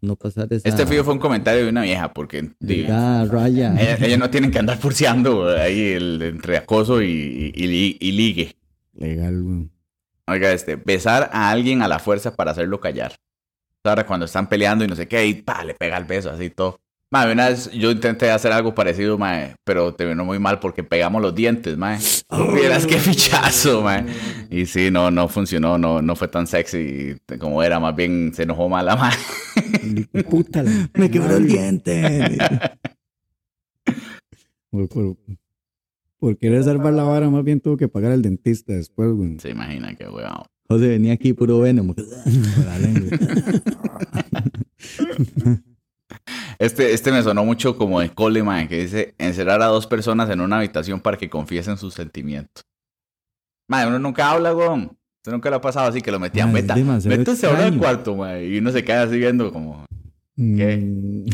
no 0.01 0.15
pasar 0.15 0.47
esa. 0.51 0.67
Este 0.67 0.85
fío 0.87 1.03
fue 1.03 1.13
un 1.13 1.19
comentario 1.19 1.63
de 1.63 1.69
una 1.69 1.83
vieja, 1.83 2.11
porque 2.13 2.51
delgada 2.59 3.25
raya. 3.25 3.75
ellas, 3.79 4.01
ellas 4.01 4.19
no 4.19 4.29
tienen 4.29 4.51
que 4.51 4.59
andar 4.59 4.79
pulseando 4.79 5.47
ahí 5.49 5.79
el, 5.91 6.21
entre 6.23 6.57
acoso 6.57 7.01
y, 7.01 7.51
y, 7.55 7.65
y- 7.65 7.97
y 7.99 8.11
ligue. 8.11 8.55
Legal, 8.93 9.41
güey. 9.43 9.69
Oiga, 10.27 10.51
este, 10.53 10.75
besar 10.75 11.29
a 11.33 11.49
alguien 11.49 11.81
a 11.81 11.87
la 11.87 11.99
fuerza 11.99 12.35
para 12.35 12.51
hacerlo 12.51 12.79
callar. 12.79 13.13
Ahora 13.83 14.05
cuando 14.05 14.25
están 14.25 14.47
peleando 14.47 14.85
y 14.85 14.87
no 14.87 14.95
sé 14.95 15.07
qué, 15.07 15.25
y 15.25 15.33
pa, 15.35 15.63
le 15.63 15.73
pega 15.73 15.97
el 15.97 16.05
beso, 16.05 16.29
así 16.29 16.49
todo. 16.49 16.79
Mae, 17.13 17.31
una 17.33 17.49
vez 17.49 17.69
yo 17.71 17.91
intenté 17.91 18.31
hacer 18.31 18.53
algo 18.53 18.73
parecido, 18.73 19.17
mae, 19.17 19.55
pero 19.65 19.93
terminó 19.93 20.23
muy 20.23 20.39
mal 20.39 20.59
porque 20.59 20.81
pegamos 20.83 21.21
los 21.21 21.35
dientes, 21.35 21.75
mae. 21.77 21.99
Vieras 22.53 22.85
qué 22.85 22.97
fichazo, 22.99 23.81
mae. 23.81 24.05
Y 24.49 24.65
sí, 24.65 24.91
no, 24.91 25.11
no 25.11 25.27
funcionó, 25.27 25.77
no, 25.77 26.01
no 26.01 26.15
fue 26.15 26.27
tan 26.29 26.47
sexy 26.47 27.17
como 27.39 27.61
era, 27.63 27.79
más 27.79 27.95
bien 27.95 28.31
se 28.33 28.43
enojó 28.43 28.69
mal 28.69 28.85
la 28.85 28.95
mae. 28.95 29.15
Puta, 30.29 30.63
la- 30.63 30.89
Me 30.93 31.09
quebró 31.11 31.35
el 31.37 31.47
diente. 31.47 32.37
Por, 34.69 34.87
por, 34.87 35.17
por 36.17 36.37
querer 36.37 36.63
salvar 36.63 36.93
la 36.93 37.03
vara, 37.03 37.29
más 37.29 37.43
bien 37.43 37.59
tuvo 37.59 37.75
que 37.75 37.89
pagar 37.89 38.13
al 38.13 38.21
dentista 38.21 38.71
después, 38.71 39.11
güey. 39.11 39.37
Se 39.39 39.49
imagina 39.49 39.93
que 39.95 40.07
weón. 40.07 40.43
José 40.71 40.87
venía 40.87 41.13
aquí 41.13 41.33
puro 41.33 41.59
venom. 41.59 41.93
Este, 46.59 46.93
este 46.93 47.11
me 47.11 47.23
sonó 47.23 47.43
mucho 47.43 47.75
como 47.77 47.99
de 47.99 48.09
cole, 48.09 48.43
mae, 48.43 48.67
que 48.67 48.83
dice 48.83 49.15
encerrar 49.17 49.61
a 49.61 49.65
dos 49.67 49.87
personas 49.87 50.29
en 50.29 50.41
una 50.41 50.57
habitación 50.57 50.99
para 50.99 51.17
que 51.17 51.29
confiesen 51.29 51.77
sus 51.77 51.93
sentimientos. 51.93 52.65
Mae, 53.67 53.87
uno 53.87 53.99
nunca 53.99 54.29
habla, 54.29 54.53
weón. 54.55 54.97
Usted 55.21 55.31
nunca 55.31 55.49
lo 55.49 55.55
ha 55.57 55.61
pasado 55.61 55.87
así 55.87 56.01
que 56.01 56.11
lo 56.11 56.19
metían, 56.19 56.51
demasiado 56.53 57.15
métase 57.17 57.45
ahora 57.47 57.65
al 57.65 57.77
cuarto, 57.77 58.15
mae. 58.15 58.47
Y 58.47 58.57
uno 58.59 58.71
se 58.71 58.83
queda 58.83 59.03
así 59.03 59.17
viendo 59.17 59.51
como, 59.51 59.85
¿Qué? 60.35 60.77
Mm, 60.77 61.25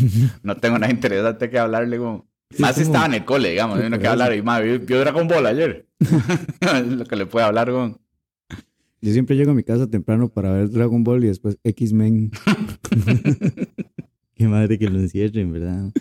no 0.44 0.58
tengo 0.58 0.78
nada 0.80 0.92
interesante 0.92 1.50
que 1.50 1.60
hablarle, 1.60 2.00
weón. 2.00 2.26
Sí, 2.50 2.62
Más 2.62 2.76
si 2.76 2.84
como- 2.84 2.94
estaba 2.94 3.06
en 3.08 3.14
el 3.22 3.26
cole, 3.26 3.50
digamos, 3.52 3.80
Sí, 3.80 3.86
uno 3.86 4.00
que 4.00 4.08
hablar 4.08 4.34
y 4.34 4.42
mae, 4.42 4.78
vio, 4.78 5.00
Dragon 5.00 5.28
Ball 5.28 5.46
ayer. 5.48 5.88
es 6.00 6.88
lo 6.88 7.06
que 7.06 7.16
le 7.16 7.26
puede 7.26 7.46
hablar, 7.46 7.70
weón. 7.72 8.00
Yo 9.02 9.14
siempre 9.14 9.36
llego 9.36 9.52
a 9.52 9.56
mi 9.56 9.64
casa 9.64 9.88
temprano 9.88 10.30
para 10.30 10.52
ver 10.52 10.70
Dragon 10.72 11.04
Ball 11.04 11.24
y 11.24 11.28
después 11.28 11.58
X-Men. 11.64 12.32
Qué 14.36 14.48
madre 14.48 14.78
que 14.78 14.90
lo 14.90 15.00
encierren, 15.00 15.52
¿verdad? 15.52 15.92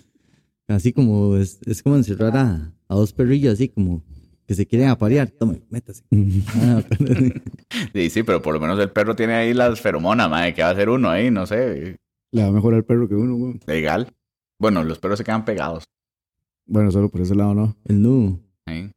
Así 0.69 0.93
como 0.93 1.37
es, 1.37 1.61
es 1.67 1.83
como 1.83 1.97
encerrar 1.97 2.37
a, 2.37 2.73
a 2.89 2.95
dos 2.95 3.13
perrillos 3.13 3.55
así 3.55 3.69
como 3.69 4.03
que 4.47 4.55
se 4.55 4.67
quieren 4.67 4.89
aparear. 4.89 5.31
Tome, 5.31 5.63
métase. 5.71 6.03
Ah, 6.57 6.83
pero- 6.89 7.15
Sí, 7.93 8.11
sí, 8.11 8.23
pero 8.23 8.43
por 8.43 8.55
lo 8.55 8.61
menos 8.61 8.79
el 8.79 8.91
perro 8.91 9.17
tiene 9.17 9.35
ahí 9.35 9.55
las 9.55 9.81
feromonas, 9.81 10.31
mae, 10.31 10.55
que 10.55 10.63
va 10.63 10.69
a 10.69 10.73
hacer 10.73 10.89
uno 10.89 11.09
ahí, 11.11 11.31
no 11.31 11.47
sé, 11.47 11.97
Le 12.33 12.43
va 12.43 12.51
mejor 12.53 12.75
al 12.75 12.85
perro 12.85 13.09
que 13.09 13.15
uno, 13.15 13.35
güey. 13.37 13.61
legal. 13.67 14.09
Bueno, 14.59 14.83
los 14.85 14.99
perros 14.99 15.19
se 15.19 15.25
quedan 15.25 15.45
pegados. 15.45 15.85
Bueno, 16.67 16.91
solo 16.91 17.09
por 17.11 17.21
ese 17.21 17.35
lado 17.35 17.55
no. 17.55 17.77
el 17.85 18.03
nudo. 18.03 18.41
¿sí? 18.67 18.91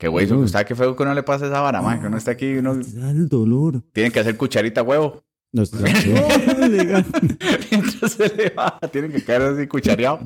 Qué 0.00 0.08
güey. 0.08 0.26
¿sabes 0.26 0.64
qué 0.66 0.74
feo 0.74 0.96
que 0.96 1.04
no 1.04 1.12
le 1.14 1.22
pase 1.22 1.44
esa 1.44 1.60
vara, 1.60 1.82
mae? 1.82 2.00
Que 2.00 2.06
uno 2.06 2.16
está 2.16 2.30
aquí 2.30 2.46
y 2.46 2.56
uno 2.56 2.72
el 2.72 3.28
dolor. 3.28 3.82
tiene 3.92 4.10
que 4.10 4.20
hacer 4.20 4.34
cucharita 4.38 4.82
huevo. 4.82 5.22
No, 5.52 5.62
está-. 5.62 5.78
Mientras 7.70 8.12
se 8.12 8.34
le 8.34 8.48
va, 8.50 8.80
tiene 8.90 9.10
que 9.10 9.22
caer 9.22 9.42
así 9.42 9.66
cuchareado. 9.66 10.20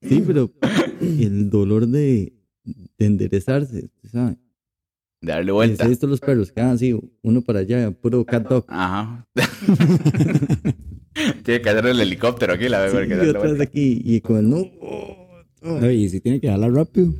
Sí, 0.00 0.24
pero 0.26 0.50
el 1.02 1.50
dolor 1.50 1.86
de, 1.88 2.32
de 2.64 3.06
enderezarse, 3.06 3.90
¿sabes? 4.10 4.36
De 5.20 5.32
darle 5.32 5.46
¿Se 5.48 5.52
vuelta. 5.52 5.86
visto 5.86 6.06
los 6.06 6.20
perros 6.20 6.50
que 6.50 6.62
van 6.62 6.70
así, 6.70 6.98
uno 7.22 7.42
para 7.42 7.58
allá, 7.58 7.90
puro 7.90 8.24
cat 8.24 8.48
dog? 8.48 8.64
Ajá. 8.68 9.26
tiene 11.44 11.60
que 11.60 11.68
hacer 11.68 11.84
el 11.86 12.00
helicóptero 12.00 12.54
aquí, 12.54 12.70
la 12.70 12.88
Sí, 12.88 12.96
vez 12.96 13.08
que 13.08 13.26
y 13.26 13.28
otra 13.28 13.42
vez 13.52 13.60
aquí, 13.60 14.00
y 14.02 14.20
con 14.22 14.38
el 14.38 14.48
nudo. 14.48 14.70
Oh. 15.62 15.80
No, 15.80 15.90
y 15.90 16.08
si 16.08 16.20
tiene 16.20 16.40
que 16.40 16.48
jalar 16.48 16.72
rápido. 16.72 17.12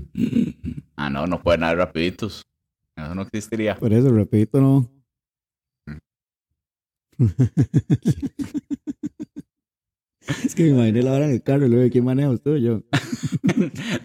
Ah, 0.97 1.11
no, 1.11 1.27
no 1.27 1.43
pueden 1.43 1.61
dar 1.61 1.77
rapiditos. 1.77 2.43
Eso 2.97 3.15
no 3.15 3.23
existiría. 3.23 3.77
Por 3.77 3.93
eso, 3.93 4.13
rapidito 4.13 4.61
no. 4.61 4.91
es 10.45 10.55
que 10.55 10.65
me 10.65 10.69
imaginé 10.71 11.03
la 11.03 11.13
hora 11.13 11.25
en 11.27 11.33
el 11.33 11.43
carro 11.43 11.67
y 11.67 11.69
luego, 11.69 11.91
¿quién 11.91 12.05
maneja 12.05 12.31
usted 12.31 12.53
o 12.53 12.57
yo? 12.57 12.83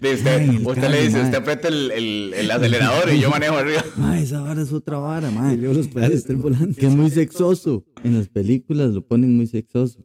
De 0.00 0.14
usted, 0.14 0.38
Ay, 0.38 0.48
el 0.48 0.66
usted 0.66 0.74
carro, 0.74 0.92
le 0.92 1.02
dice, 1.02 1.20
usted 1.20 1.34
aprieta 1.34 1.68
el, 1.68 1.90
el, 1.92 2.34
el 2.34 2.50
acelerador 2.50 3.12
y 3.12 3.20
yo 3.20 3.30
manejo 3.30 3.56
arriba. 3.56 3.84
Ma, 3.96 4.18
esa 4.18 4.40
vara 4.40 4.62
es 4.62 4.72
otra 4.72 4.98
vara, 4.98 5.30
ma. 5.30 5.54
luego 5.54 5.74
los 5.74 5.88
pedales 5.88 6.26
del 6.26 6.36
volante. 6.36 6.80
Que 6.80 6.86
es 6.86 6.94
muy 6.94 7.10
sexoso. 7.10 7.84
En 8.02 8.16
las 8.16 8.28
películas 8.28 8.92
lo 8.92 9.06
ponen 9.06 9.36
muy 9.36 9.46
sexoso. 9.46 10.04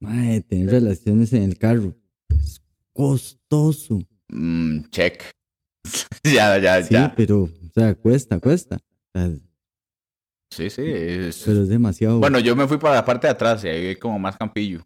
Ma, 0.00 0.40
tener 0.40 0.70
relaciones 0.70 1.32
en 1.32 1.44
el 1.44 1.58
carro. 1.58 1.96
Costoso. 2.94 4.00
Mm, 4.28 4.80
check. 4.90 5.22
ya, 6.24 6.58
ya, 6.58 6.82
Sí, 6.82 6.94
ya. 6.94 7.12
pero, 7.16 7.42
o 7.44 7.50
sea, 7.74 7.94
cuesta, 7.94 8.38
cuesta. 8.40 8.76
O 9.14 9.18
sea, 9.18 9.30
Sí, 10.52 10.68
sí. 10.70 10.82
es- 10.84 11.42
pero 11.46 11.62
es 11.62 11.68
demasiado. 11.68 12.18
Bueno, 12.18 12.38
yo 12.38 12.54
me 12.54 12.68
fui 12.68 12.76
para 12.78 12.96
la 12.96 13.04
parte 13.04 13.26
de 13.26 13.30
atrás 13.32 13.64
y 13.64 13.68
ahí 13.68 13.86
hay 13.86 13.96
como 13.96 14.18
más 14.18 14.36
campillo. 14.36 14.82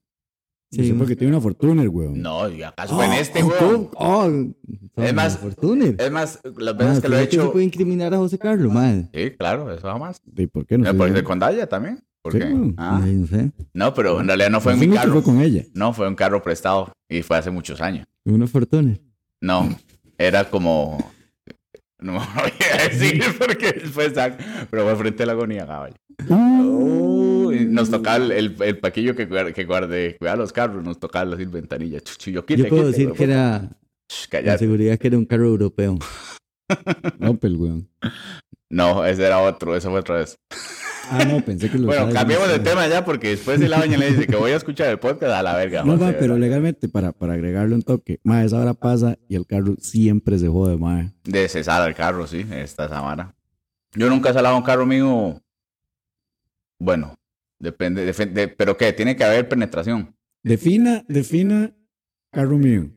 Sí, 0.70 0.84
sí, 0.84 0.92
porque 0.92 1.14
tiene 1.14 1.32
una 1.32 1.40
fortuna, 1.40 1.84
güey. 1.86 2.08
No, 2.10 2.48
y 2.48 2.62
acaso 2.62 2.96
fue 2.96 3.06
en 3.06 3.12
este, 3.12 3.40
Oh, 3.42 3.46
weón. 3.46 4.56
Oh, 4.96 5.02
Es 5.02 5.14
más, 5.14 5.38
Fortuna. 5.38 5.94
Es 5.96 6.10
más, 6.10 6.40
las 6.56 6.76
veces 6.76 7.00
que 7.00 7.08
lo 7.08 7.16
he 7.16 7.22
¿usted 7.22 7.28
cree 7.30 7.40
se 7.40 7.46
hecho. 7.46 7.52
puede 7.52 7.64
incriminar 7.64 8.12
a 8.14 8.18
José 8.18 8.36
Carlos, 8.38 8.72
ma? 8.72 9.08
Sí, 9.14 9.30
claro, 9.38 9.72
eso 9.72 9.86
jamás. 9.86 10.20
¿Y 10.36 10.46
por 10.48 10.66
qué 10.66 10.76
no? 10.76 10.84
Eh, 10.84 10.90
sé? 10.92 10.98
Por 10.98 11.12
de 11.12 11.22
Condaya 11.22 11.68
también. 11.68 12.02
¿Por 12.26 12.32
Sí, 12.32 12.38
qué? 12.40 12.44
weón. 12.46 12.74
Ah, 12.76 13.00
no 13.72 13.94
pero 13.94 14.20
en 14.20 14.26
realidad 14.26 14.50
no 14.50 14.60
fue 14.60 14.72
en 14.72 14.80
mi 14.80 14.88
carro. 14.88 15.12
fue 15.12 15.22
con 15.22 15.40
ella. 15.40 15.62
No, 15.74 15.92
fue 15.92 16.08
un 16.08 16.16
carro 16.16 16.42
prestado 16.42 16.92
y 17.08 17.22
fue 17.22 17.36
hace 17.38 17.52
muchos 17.52 17.80
años. 17.80 18.04
Una 18.24 18.48
fortuna. 18.48 18.98
No, 19.40 19.68
era 20.18 20.50
como. 20.50 21.12
No 22.00 22.14
me 22.14 22.18
voy 22.18 22.52
a 22.78 22.88
decir 22.88 23.22
porque 23.38 23.72
después. 23.72 24.12
sac- 24.12 24.38
Pero 24.68 24.82
fue 24.84 24.96
frente 24.96 25.22
a 25.22 25.26
la 25.26 25.32
agonía, 25.32 25.66
caballo. 25.66 25.94
Nos 27.68 27.90
tocaba 27.90 28.16
el, 28.16 28.32
el, 28.32 28.56
el 28.60 28.78
paquillo 28.78 29.14
que, 29.14 29.26
guarde, 29.26 29.52
que 29.52 29.64
guarde, 29.64 30.16
cuidaba 30.18 30.36
los 30.38 30.52
carros, 30.52 30.82
nos 30.84 30.98
tocaba 30.98 31.24
las 31.26 31.50
ventanillas. 31.50 32.02
Chuchu, 32.02 32.30
yo 32.32 32.44
quite, 32.44 32.64
Yo 32.64 32.68
puedo 32.68 32.86
quite, 32.86 32.98
decir 32.98 33.12
que 33.12 33.24
era, 33.24 33.70
con 34.30 34.58
seguridad 34.58 34.98
que 34.98 35.06
era 35.06 35.16
un 35.18 35.26
carro 35.26 35.46
europeo. 35.46 35.96
Opel, 37.20 37.56
güey. 37.56 37.86
No, 38.68 39.04
ese 39.06 39.24
era 39.24 39.40
otro, 39.40 39.76
eso 39.76 39.90
fue 39.90 40.00
otra 40.00 40.16
vez. 40.16 40.36
Ah, 41.10 41.24
no, 41.24 41.44
pensé 41.44 41.70
que 41.70 41.78
lo 41.78 41.86
Bueno, 41.86 42.10
cambiemos 42.12 42.48
de 42.48 42.58
tema 42.58 42.86
ya 42.88 43.04
porque 43.04 43.28
después 43.28 43.60
si 43.60 43.68
la 43.68 43.78
doña 43.78 43.96
le 43.96 44.10
dice 44.12 44.26
que 44.26 44.36
voy 44.36 44.50
a 44.52 44.56
escuchar 44.56 44.88
el 44.88 44.98
podcast 44.98 45.32
a 45.32 45.42
la 45.42 45.54
verga. 45.56 45.84
No, 45.84 45.96
ma, 45.96 46.12
pero 46.18 46.36
legalmente, 46.36 46.88
para, 46.88 47.12
para 47.12 47.34
agregarle 47.34 47.74
un 47.74 47.82
toque, 47.82 48.18
ma, 48.24 48.42
esa 48.44 48.58
hora 48.60 48.74
pasa 48.74 49.16
y 49.28 49.36
el 49.36 49.46
carro 49.46 49.74
siempre 49.80 50.38
se 50.38 50.48
jode, 50.48 50.76
ma. 50.76 51.12
De 51.24 51.48
cesar 51.48 51.82
al 51.82 51.94
carro, 51.94 52.26
sí, 52.26 52.44
esta 52.50 52.88
Samara. 52.88 53.34
Yo 53.94 54.08
nunca 54.10 54.30
he 54.30 54.32
salado 54.34 54.56
un 54.56 54.62
carro 54.62 54.84
mío. 54.86 55.40
Bueno, 56.78 57.14
depende, 57.58 58.06
defe- 58.12 58.30
de- 58.32 58.48
pero 58.48 58.76
¿qué? 58.76 58.92
Tiene 58.92 59.16
que 59.16 59.24
haber 59.24 59.48
penetración. 59.48 60.14
Defina, 60.42 61.04
defina 61.08 61.72
carro 62.30 62.58
mío. 62.58 62.90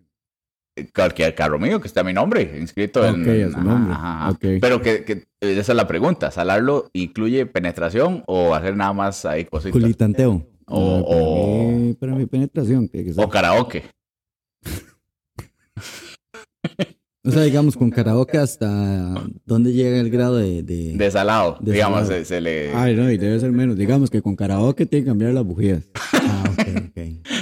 Cualquier 0.93 1.35
carro 1.35 1.59
mío 1.59 1.79
que 1.81 1.87
esté 1.87 1.99
a 1.99 2.03
mi 2.03 2.13
nombre, 2.13 2.57
inscrito 2.59 3.05
en. 3.05 3.21
Ok, 3.21 3.27
a 3.27 3.57
su 3.57 3.63
nombre. 3.63 3.95
Ok. 4.29 4.59
Pero 4.61 4.81
que, 4.81 5.03
que- 5.03 5.27
esa 5.41 5.71
es 5.71 5.75
la 5.75 5.87
pregunta. 5.87 6.31
¿Salarlo 6.31 6.89
incluye 6.93 7.45
penetración 7.45 8.23
o 8.27 8.53
hacer 8.55 8.75
nada 8.75 8.93
más 8.93 9.25
ahí 9.25 9.45
cositas? 9.45 9.71
Culitanteo. 9.79 10.45
O, 10.71 11.03
para, 11.05 11.17
o, 11.19 11.93
para 11.99 12.15
mi 12.15 12.25
penetración, 12.25 12.87
tiene 12.89 13.07
que 13.07 13.13
ser. 13.13 13.23
o 13.23 13.29
karaoke. 13.29 13.83
O 17.25 17.31
sea, 17.31 17.41
digamos, 17.43 17.75
con 17.75 17.89
karaoke 17.91 18.37
hasta 18.37 19.13
dónde 19.45 19.73
llega 19.73 19.99
el 19.99 20.09
grado 20.09 20.37
de... 20.37 20.63
de- 20.63 20.93
Desalado. 20.95 21.57
Desalado. 21.59 21.71
Digamos, 21.71 22.07
se, 22.07 22.23
se 22.25 22.39
le. 22.39 22.73
Ay, 22.73 22.95
no, 22.95 23.11
y 23.11 23.17
debe 23.17 23.37
ser 23.39 23.51
menos. 23.51 23.75
Digamos 23.77 24.09
que 24.09 24.21
con 24.21 24.35
karaoke 24.37 24.85
tiene 24.85 25.03
que 25.03 25.09
cambiar 25.09 25.33
las 25.33 25.43
bujías. 25.43 25.83
Ah, 26.31 26.43
ok, 26.51 26.67
ok. 26.89 26.99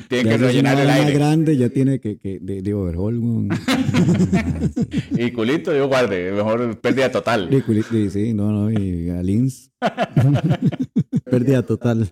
Tiene 0.07 0.29
que 0.29 0.37
rellenar 0.37 0.79
el 0.79 0.89
aire. 0.89 1.13
grande 1.13 1.57
ya 1.57 1.69
tiene 1.69 1.99
que, 1.99 2.17
que 2.17 2.39
de, 2.39 2.61
de 2.61 2.73
overhaul. 2.73 3.49
Y 5.11 5.31
culito, 5.31 5.75
yo 5.75 5.87
guarde. 5.87 6.31
Mejor 6.31 6.79
pérdida 6.79 7.11
total. 7.11 7.47
Sí, 7.51 7.61
culi- 7.61 7.83
sí, 7.89 8.09
sí, 8.09 8.33
no, 8.33 8.51
no, 8.51 8.71
y 8.71 9.09
Alins. 9.09 9.71
Pérdida 11.29 11.63
total. 11.63 12.09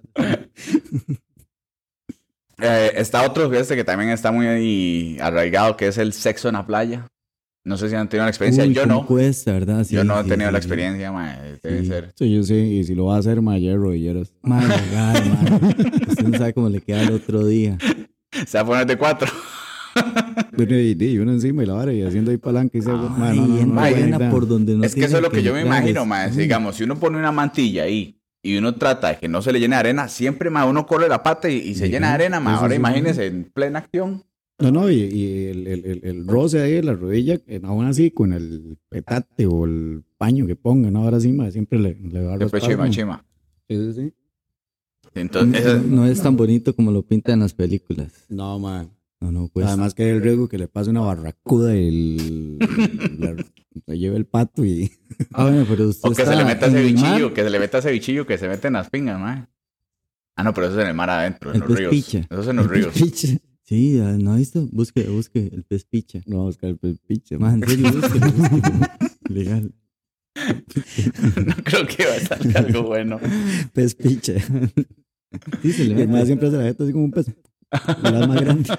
Eh, 2.62 2.92
está 2.96 3.24
otro 3.24 3.52
este 3.54 3.76
que 3.76 3.84
también 3.84 4.12
está 4.12 4.32
muy 4.32 5.18
arraigado, 5.20 5.76
que 5.76 5.88
es 5.88 5.98
el 5.98 6.14
sexo 6.14 6.48
en 6.48 6.54
la 6.56 6.66
playa. 6.66 7.08
No 7.66 7.78
sé 7.78 7.90
si 7.90 7.96
han 7.96 8.08
tenido 8.08 8.26
la 8.26 8.30
experiencia. 8.30 8.64
Uy, 8.64 8.74
yo 8.76 8.86
no. 8.86 9.08
cuesta, 9.08 9.52
¿verdad? 9.52 9.84
Sí, 9.84 9.96
yo 9.96 10.04
no 10.04 10.20
he 10.20 10.24
tenido 10.24 10.50
sí, 10.50 10.54
la 10.54 10.62
sí. 10.62 10.66
experiencia, 10.68 11.12
mae. 11.12 11.58
Debe 11.64 11.82
Sí. 11.82 11.88
ser. 11.88 12.14
Sí, 12.16 12.32
yo 12.32 12.44
sí, 12.44 12.54
y 12.54 12.84
si 12.84 12.94
lo 12.94 13.06
va 13.06 13.16
a 13.16 13.20
hacer, 13.20 13.42
ma, 13.42 13.58
ya 13.58 13.72
legal, 13.72 14.28
mae. 14.44 14.66
Usted 16.08 16.28
no 16.28 16.38
sabe 16.38 16.54
cómo 16.54 16.70
le 16.70 16.80
queda 16.82 17.02
el 17.02 17.12
otro 17.12 17.46
día. 17.46 17.78
Se 18.46 18.58
va 18.60 18.62
a 18.64 18.66
poner 18.68 18.86
de 18.86 18.98
cuatro. 18.98 19.28
Bueno, 20.56 20.76
y, 20.78 20.96
y 21.00 21.18
uno 21.18 21.32
encima 21.32 21.64
y 21.64 21.66
la 21.66 21.74
vara 21.74 21.94
y 21.94 22.04
haciendo 22.04 22.30
ahí 22.32 22.38
palanca 22.38 22.78
y 22.78 22.82
se 22.82 22.92
ma, 22.92 23.32
no, 23.34 24.30
por 24.30 24.46
donde 24.48 24.76
no 24.76 24.84
es 24.84 24.94
que 24.94 25.06
eso 25.06 25.18
es 25.18 25.24
lo 25.24 25.32
que 25.32 25.42
yo 25.42 25.54
me 25.54 25.62
imagino. 25.62 26.04
Uy, 26.04 26.36
Digamos, 26.36 26.76
si 26.76 26.84
uno 26.84 26.98
pone 27.00 27.18
una 27.18 27.32
mantilla 27.32 27.84
ahí 27.84 28.20
y 28.44 28.58
uno 28.58 28.76
trata 28.76 29.10
de 29.10 29.18
que 29.18 29.28
no 29.30 29.42
se 29.42 29.54
le 29.54 29.60
llene 29.60 29.76
de 29.76 29.80
arena, 29.80 30.08
siempre, 30.10 30.50
mae, 30.50 30.68
uno 30.68 30.86
corre 30.86 31.08
la 31.08 31.24
pata 31.24 31.50
y, 31.50 31.56
y 31.56 31.76
se 31.76 31.86
Sí, 31.86 31.92
llena 31.92 32.10
de 32.10 32.14
arena, 32.16 32.38
eso 32.40 32.50
Ahora 32.50 32.76
imagínese 32.76 33.26
en 33.28 33.46
plena 33.46 33.80
acción. 33.80 34.24
No, 34.60 34.72
no, 34.72 34.90
y, 34.90 34.96
y 34.96 35.46
el, 35.48 35.68
el, 35.68 35.86
el, 35.86 36.00
el 36.04 36.28
roce 36.28 36.62
ahí 36.62 36.76
en 36.76 36.86
la 36.86 36.94
rodilla, 36.94 37.40
aún 37.64 37.86
así 37.86 38.10
con 38.12 38.32
el 38.32 38.78
petate 38.90 39.46
o 39.46 39.66
el 39.66 40.04
paño 40.18 40.48
que 40.48 40.56
pongan, 40.56 40.96
ahora 40.96 41.20
sí, 41.20 41.32
ma, 41.34 41.52
siempre 41.52 41.78
le, 41.78 41.96
le 41.96 42.24
va 42.24 42.36
a 42.36 42.38
Después 42.38 42.64
chima, 42.64 42.86
ma. 42.86 42.90
chima. 42.90 43.26
Sí, 43.68 43.76
sí, 43.76 43.94
sí. 43.94 44.14
Entonces, 45.14 45.84
No, 45.84 45.98
no 45.98 46.06
es 46.08 46.22
tan 46.22 46.36
bonito 46.38 46.74
como 46.76 46.92
lo 46.92 47.02
pintan 47.02 47.34
en 47.36 47.40
las 47.42 47.54
películas. 47.54 48.26
No, 48.30 48.58
man. 48.60 48.92
No, 49.22 49.32
no, 49.32 49.50
pues. 49.52 49.66
Además 49.66 49.94
que 49.94 50.04
hay 50.04 50.10
el 50.10 50.22
riesgo 50.22 50.48
que 50.48 50.58
le 50.58 50.68
pase 50.68 50.90
una 50.90 51.02
barracuda 51.02 51.76
y 51.76 51.88
el, 51.88 52.58
la- 53.20 53.36
se 53.86 53.98
lleve 53.98 54.16
el 54.18 54.26
pato 54.26 54.64
y... 54.66 54.90
Ah, 55.34 55.44
bueno, 55.50 55.66
pero 55.70 55.90
usted 55.90 56.08
o 56.08 56.12
que 56.12 56.16
se 56.16 56.22
está 56.24 56.36
le 56.36 56.46
meta 56.46 56.68
ese 56.68 56.82
bichillo, 56.82 57.34
que 57.34 57.44
se 57.44 57.50
le 57.50 57.60
meta 57.60 57.78
ese 57.80 57.92
bichillo 57.92 58.26
que 58.26 58.38
se 58.38 58.48
mete 58.48 58.68
en 58.68 58.74
las 58.74 58.90
pingas, 58.90 59.20
mae. 59.20 59.48
Ah, 60.38 60.44
no, 60.44 60.54
pero 60.54 60.68
eso 60.68 60.78
es 60.78 60.84
en 60.84 60.90
el 60.90 60.96
mar 60.96 61.10
adentro, 61.10 61.50
en 61.54 61.62
El 61.62 61.68
los 61.68 61.78
ríos. 61.78 61.92
picha. 61.92 62.20
Eso 62.30 62.42
es 62.42 62.48
en 62.48 62.56
los 62.58 62.68
ríos. 62.70 62.94
Piche. 62.94 63.40
Sí, 63.68 64.00
ah, 64.00 64.16
¿no 64.20 64.34
ha 64.34 64.36
visto? 64.38 64.68
Busque, 64.72 65.04
busque 65.10 65.50
el 65.52 65.64
pez 65.64 65.86
picha. 65.86 66.22
No, 66.28 66.46
Oscar, 66.46 66.70
el 66.72 66.78
pez 66.78 67.00
piche. 67.00 67.38
Más 67.40 67.58
man. 67.58 67.64
en 67.64 67.70
serio, 67.70 67.92
busque, 67.94 68.20
busque. 68.20 68.72
Legal. 69.30 69.74
no 71.46 71.56
creo 71.64 71.88
que 71.88 72.06
va 72.06 72.14
a 72.16 72.20
salir 72.20 72.58
algo 72.58 72.84
bueno. 72.88 73.20
Pez 73.74 73.96
piche. 73.96 74.40
Sí, 75.64 75.72
se 75.74 75.86
le 75.86 75.96
además 75.96 76.28
siempre 76.28 76.52
se 76.52 76.58
la 76.58 76.64
jeta 76.64 76.84
así 76.84 76.94
como 76.94 77.06
un 77.06 77.12
pez. 77.12 77.26
La 78.04 78.28
más 78.28 78.40
grande. 78.42 78.70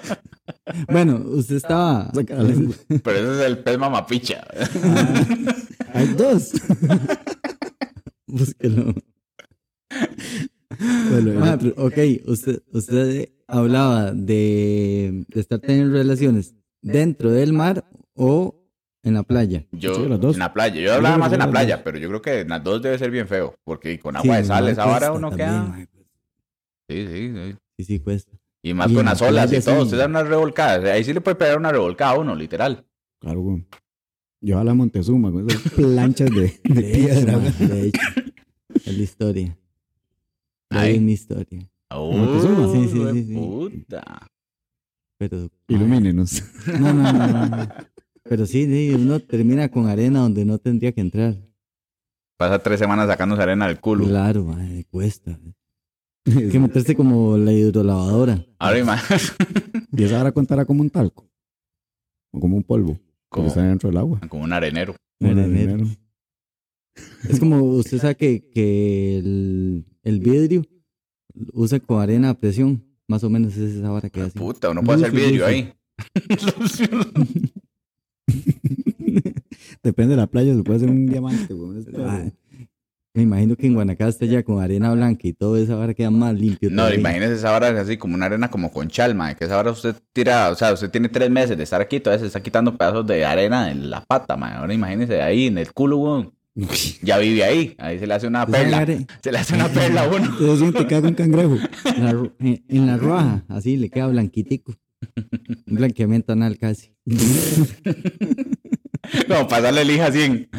Bueno, 0.89 1.17
usted 1.25 1.57
estaba. 1.57 2.09
Pero 2.13 2.43
ese 3.19 3.31
es 3.41 3.45
el 3.45 3.57
pez 3.59 3.77
mamapicha. 3.77 4.47
Hay 5.93 6.07
dos. 6.13 6.51
Búsquelo. 8.27 8.93
Bueno, 11.09 11.43
Ah, 11.45 11.55
otro- 11.55 11.73
ok, 11.77 11.97
usted, 12.25 12.61
usted 12.71 13.29
hablaba 13.47 14.11
de, 14.13 15.25
de 15.27 15.39
estar 15.39 15.59
teniendo 15.59 15.93
relaciones 15.97 16.55
dentro 16.81 17.31
del 17.31 17.53
mar 17.53 17.85
o 18.13 18.63
en 19.03 19.13
la 19.13 19.23
playa. 19.23 19.65
Yo, 19.71 19.95
Sí, 19.95 20.05
las 20.07 20.19
dos. 20.19 20.35
en 20.35 20.39
la 20.39 20.53
playa. 20.53 20.81
Yo 20.81 20.93
hablaba 20.93 21.17
más 21.17 21.31
en 21.33 21.39
la 21.39 21.49
playa, 21.49 21.75
dos. 21.77 21.83
pero 21.85 21.97
yo 21.97 22.09
creo 22.09 22.21
que 22.21 22.39
en 22.41 22.49
las 22.49 22.63
dos 22.63 22.81
debe 22.81 22.97
ser 22.97 23.09
bien 23.11 23.27
feo. 23.27 23.55
Porque 23.63 23.97
con 23.99 24.13
Sí, 24.15 24.19
agua 24.19 24.37
de 24.37 24.43
sal, 24.43 24.67
esa 24.67 24.83
cuesta 24.83 25.11
uno 25.13 25.29
también, 25.29 25.49
queda. 25.49 25.63
mae. 25.63 25.87
Sí, 26.89 27.07
sí, 27.07 27.33
sí. 27.33 27.55
Sí, 27.77 27.83
sí, 27.85 27.99
cuesta. 27.99 28.31
Y 28.63 28.73
más 28.73 28.91
Y 28.91 28.95
con 28.95 29.05
las 29.05 29.21
olas 29.21 29.51
y 29.53 29.61
todo. 29.61 29.83
Usted 29.83 29.97
da 29.97 30.07
una 30.07 30.23
revolcada. 30.23 30.91
Ahí 30.93 31.03
sí 31.03 31.13
le 31.13 31.21
puede 31.21 31.35
pegar 31.35 31.57
una 31.57 31.71
revolcada 31.71 32.11
a 32.11 32.19
uno, 32.19 32.35
literal. 32.35 32.85
Claro, 33.19 33.41
güey. 33.41 33.65
Yo 34.41 34.59
a 34.59 34.63
la 34.63 34.73
Montezuma 34.73 35.31
con 35.31 35.49
esas 35.49 35.71
planchas 35.75 36.29
de, 36.31 36.59
de 36.63 36.81
piedra. 36.81 37.37
de 37.39 37.87
hecho. 37.87 38.01
Es 38.85 38.97
la 38.97 39.03
historia. 39.03 39.57
Ay. 40.69 40.93
vi 40.93 40.99
mi 40.99 41.13
historia. 41.13 41.69
Uh, 41.95 42.39
Sí, 42.71 42.87
sí, 42.89 43.13
sí, 43.13 43.23
sí. 43.27 43.33
puta. 43.33 44.27
Pero. 45.17 45.49
Ilumínenos. 45.67 46.43
No, 46.79 46.93
no, 46.93 47.13
no, 47.13 47.27
no, 47.27 47.45
no. 47.47 47.67
Pero 48.23 48.45
sí, 48.45 48.65
sí, 48.65 48.93
uno 48.93 49.19
termina 49.21 49.69
con 49.69 49.87
arena 49.87 50.19
donde 50.19 50.43
no 50.43 50.57
tendría 50.57 50.91
que 50.91 50.99
entrar. 51.01 51.35
Pasa 52.37 52.59
tres 52.59 52.77
semanas 52.79 53.07
sacándose 53.07 53.41
arena 53.41 53.67
del 53.67 53.79
culo. 53.79 54.05
Claro, 54.05 54.43
mae, 54.43 54.83
cuesta. 54.91 55.39
Hay 56.25 56.49
que 56.49 56.59
meterse 56.59 56.93
como 56.95 57.37
la 57.37 57.53
hidrolavadora. 57.53 58.45
Ahora 58.59 58.79
imagínate. 58.79 59.25
Y 59.97 60.03
esa 60.03 60.17
ahora 60.17 60.31
contará 60.33 60.65
como 60.65 60.81
un 60.81 60.89
talco. 60.89 61.27
O 62.31 62.39
como 62.39 62.57
un 62.57 62.63
polvo. 62.63 62.99
Como, 63.29 63.47
está 63.47 63.63
dentro 63.63 63.89
del 63.89 63.97
agua. 63.97 64.19
como 64.29 64.43
un 64.43 64.51
arenero. 64.53 64.95
Un 65.19 65.27
Arenero. 65.29 65.73
arenero. 65.73 65.87
Es 67.29 67.39
como 67.39 67.63
usted 67.63 67.97
sabe 67.99 68.15
que, 68.15 68.49
que 68.53 69.17
el, 69.17 69.85
el 70.03 70.19
vidrio 70.19 70.63
usa 71.53 71.79
con 71.79 72.01
arena 72.01 72.31
a 72.31 72.33
presión. 72.33 72.83
Más 73.07 73.23
o 73.23 73.29
menos 73.29 73.55
es 73.55 73.75
esa 73.75 73.89
vara 73.89 74.09
que 74.09 74.21
hace. 74.21 74.37
Puta, 74.37 74.69
uno 74.69 74.83
puede 74.83 74.99
hacer 74.99 75.11
vidrio 75.11 75.31
Lucio. 75.31 75.45
ahí. 75.45 75.73
Depende 79.83 80.15
de 80.15 80.17
la 80.17 80.27
playa, 80.27 80.53
se 80.53 80.63
puede 80.63 80.77
hacer 80.77 80.89
un 80.89 81.07
diamante, 81.07 81.53
güey. 81.53 81.85
Me 83.13 83.23
imagino 83.23 83.55
que 83.55 83.65
en 83.65 83.73
Guanacaste 83.73 84.27
ya 84.27 84.43
con 84.43 84.61
arena 84.61 84.93
blanca 84.93 85.27
y 85.27 85.33
todo 85.33 85.57
esa 85.57 85.75
vara 85.75 85.95
queda 85.95 86.11
más 86.11 86.35
limpio. 86.35 86.69
No, 86.69 86.83
todavía. 86.83 86.99
imagínese 86.99 87.33
esa 87.33 87.49
vara 87.49 87.69
así 87.81 87.97
como 87.97 88.13
una 88.13 88.27
arena 88.27 88.51
como 88.51 88.71
con 88.71 88.89
chalma, 88.89 89.33
que 89.33 89.45
esa 89.45 89.55
vara 89.55 89.71
usted 89.71 89.95
tira, 90.13 90.51
o 90.51 90.55
sea, 90.55 90.71
usted 90.73 90.91
tiene 90.91 91.09
tres 91.09 91.31
meses 91.31 91.57
de 91.57 91.63
estar 91.63 91.81
aquí, 91.81 91.99
todavía 91.99 92.19
se 92.19 92.27
está 92.27 92.43
quitando 92.43 92.77
pedazos 92.77 93.07
de 93.07 93.25
arena 93.25 93.71
en 93.71 93.89
la 93.89 94.05
pata, 94.05 94.37
man. 94.37 94.53
Ahora 94.53 94.71
imagínese 94.71 95.19
ahí 95.19 95.47
en 95.47 95.57
el 95.57 95.73
culo, 95.73 95.97
weón. 95.97 96.31
Ya 97.03 97.17
vive 97.19 97.43
ahí, 97.43 97.75
ahí 97.77 97.99
se 97.99 98.07
le 98.07 98.13
hace 98.15 98.27
una 98.27 98.45
perla, 98.47 98.85
se 99.21 99.31
le 99.31 99.37
hace 99.37 99.53
una 99.55 99.67
perla 99.73 100.01
a 100.03 100.07
uno. 100.07 100.35
Haga 100.95 101.07
un 101.07 101.13
cangrejo. 101.13 101.55
la 101.85 102.11
ru- 102.13 102.33
en, 102.39 102.63
en 102.67 102.87
la 102.87 102.97
roja, 102.97 103.43
así 103.49 103.77
le 103.77 103.89
queda 103.89 104.07
blanquitico. 104.07 104.73
Un 105.67 105.75
blanqueamiento 105.75 106.33
anal 106.33 106.57
casi. 106.57 106.91
Como 109.27 109.47
pasarle 109.47 109.85
lija 109.85 110.07
así. 110.07 110.21
en- 110.23 110.49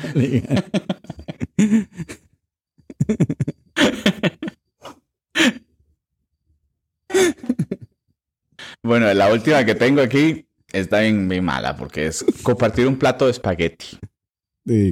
Bueno, 8.83 9.13
la 9.15 9.33
última 9.33 9.65
que 9.65 9.75
tengo 9.75 10.01
aquí 10.01 10.47
está 10.73 11.01
bien, 11.01 11.29
bien 11.29 11.45
mala, 11.45 11.77
porque 11.77 12.07
es 12.07 12.25
compartir 12.43 12.87
un 12.87 12.97
plato 12.97 13.25
de 13.27 13.33
espagueti. 13.33 13.99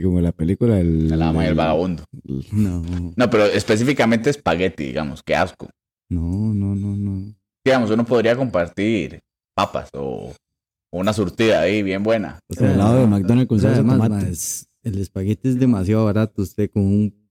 Como 0.02 0.20
la 0.20 0.32
película 0.32 0.76
del... 0.76 1.08
La 1.08 1.16
dama 1.16 1.44
y 1.44 1.48
el 1.48 1.54
vagabundo. 1.54 2.04
No, 2.52 2.82
No, 3.14 3.30
pero 3.30 3.44
específicamente 3.46 4.30
espagueti, 4.30 4.84
digamos, 4.84 5.22
qué 5.22 5.34
asco. 5.34 5.68
no, 6.08 6.20
no, 6.54 6.74
no, 6.74 6.96
no. 6.96 7.34
Digamos, 7.64 7.90
uno 7.90 8.04
podría 8.04 8.36
compartir 8.36 9.20
papas 9.54 9.88
o, 9.94 10.32
una 10.92 11.12
surtida 11.12 11.60
ahí 11.60 11.82
bien 11.82 12.02
buena. 12.02 12.38
O 12.48 12.64
El 12.64 12.70
helado 12.72 13.00
de 13.00 13.06
McDonald's 13.06 13.48
con 13.48 13.60
salsa 13.60 13.82
tomate. 13.82 14.32
el 14.84 14.98
espagueti 14.98 15.48
es 15.48 15.58
demasiado 15.58 16.04
barato. 16.04 16.42
Usted 16.42 16.70
con 16.70 16.84
un 16.84 17.28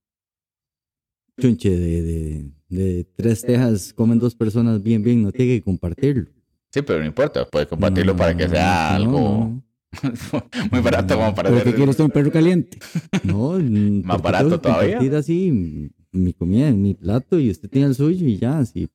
chunche 1.39 1.69
de, 1.69 2.01
de, 2.01 2.51
de 2.69 3.03
tres 3.15 3.41
tejas 3.41 3.93
comen 3.93 4.19
dos 4.19 4.35
personas 4.35 4.83
bien, 4.83 5.01
bien. 5.03 5.23
No 5.23 5.31
tiene 5.31 5.55
que 5.55 5.61
compartirlo. 5.63 6.29
Sí, 6.71 6.81
pero 6.81 6.99
no 6.99 7.05
importa, 7.05 7.45
puedes 7.47 7.69
compartirlo 7.69 8.11
No, 8.13 8.17
para 8.17 8.35
que 8.35 8.49
sea 8.49 8.89
no, 8.89 8.95
algo 8.95 9.63
muy 10.71 10.79
barato 10.81 11.15
como 11.15 11.33
para 11.35 11.49
¿Pero 11.49 11.63
qué 11.63 11.73
quiere 11.73 11.91
usted, 11.91 12.03
un 12.03 12.11
perro 12.11 12.31
caliente? 12.31 12.77
No, 13.23 13.59
Más 14.03 14.21
barato 14.21 14.59
todavía. 14.59 14.99
así 15.17 15.89
mi 16.11 16.33
comida 16.33 16.69
en 16.69 16.81
mi 16.81 16.93
plato 16.93 17.39
y 17.39 17.49
usted 17.49 17.69
tiene 17.69 17.87
el 17.87 17.95
suyo 17.95 18.25
y 18.27 18.37
ya, 18.37 18.59
así. 18.59 18.87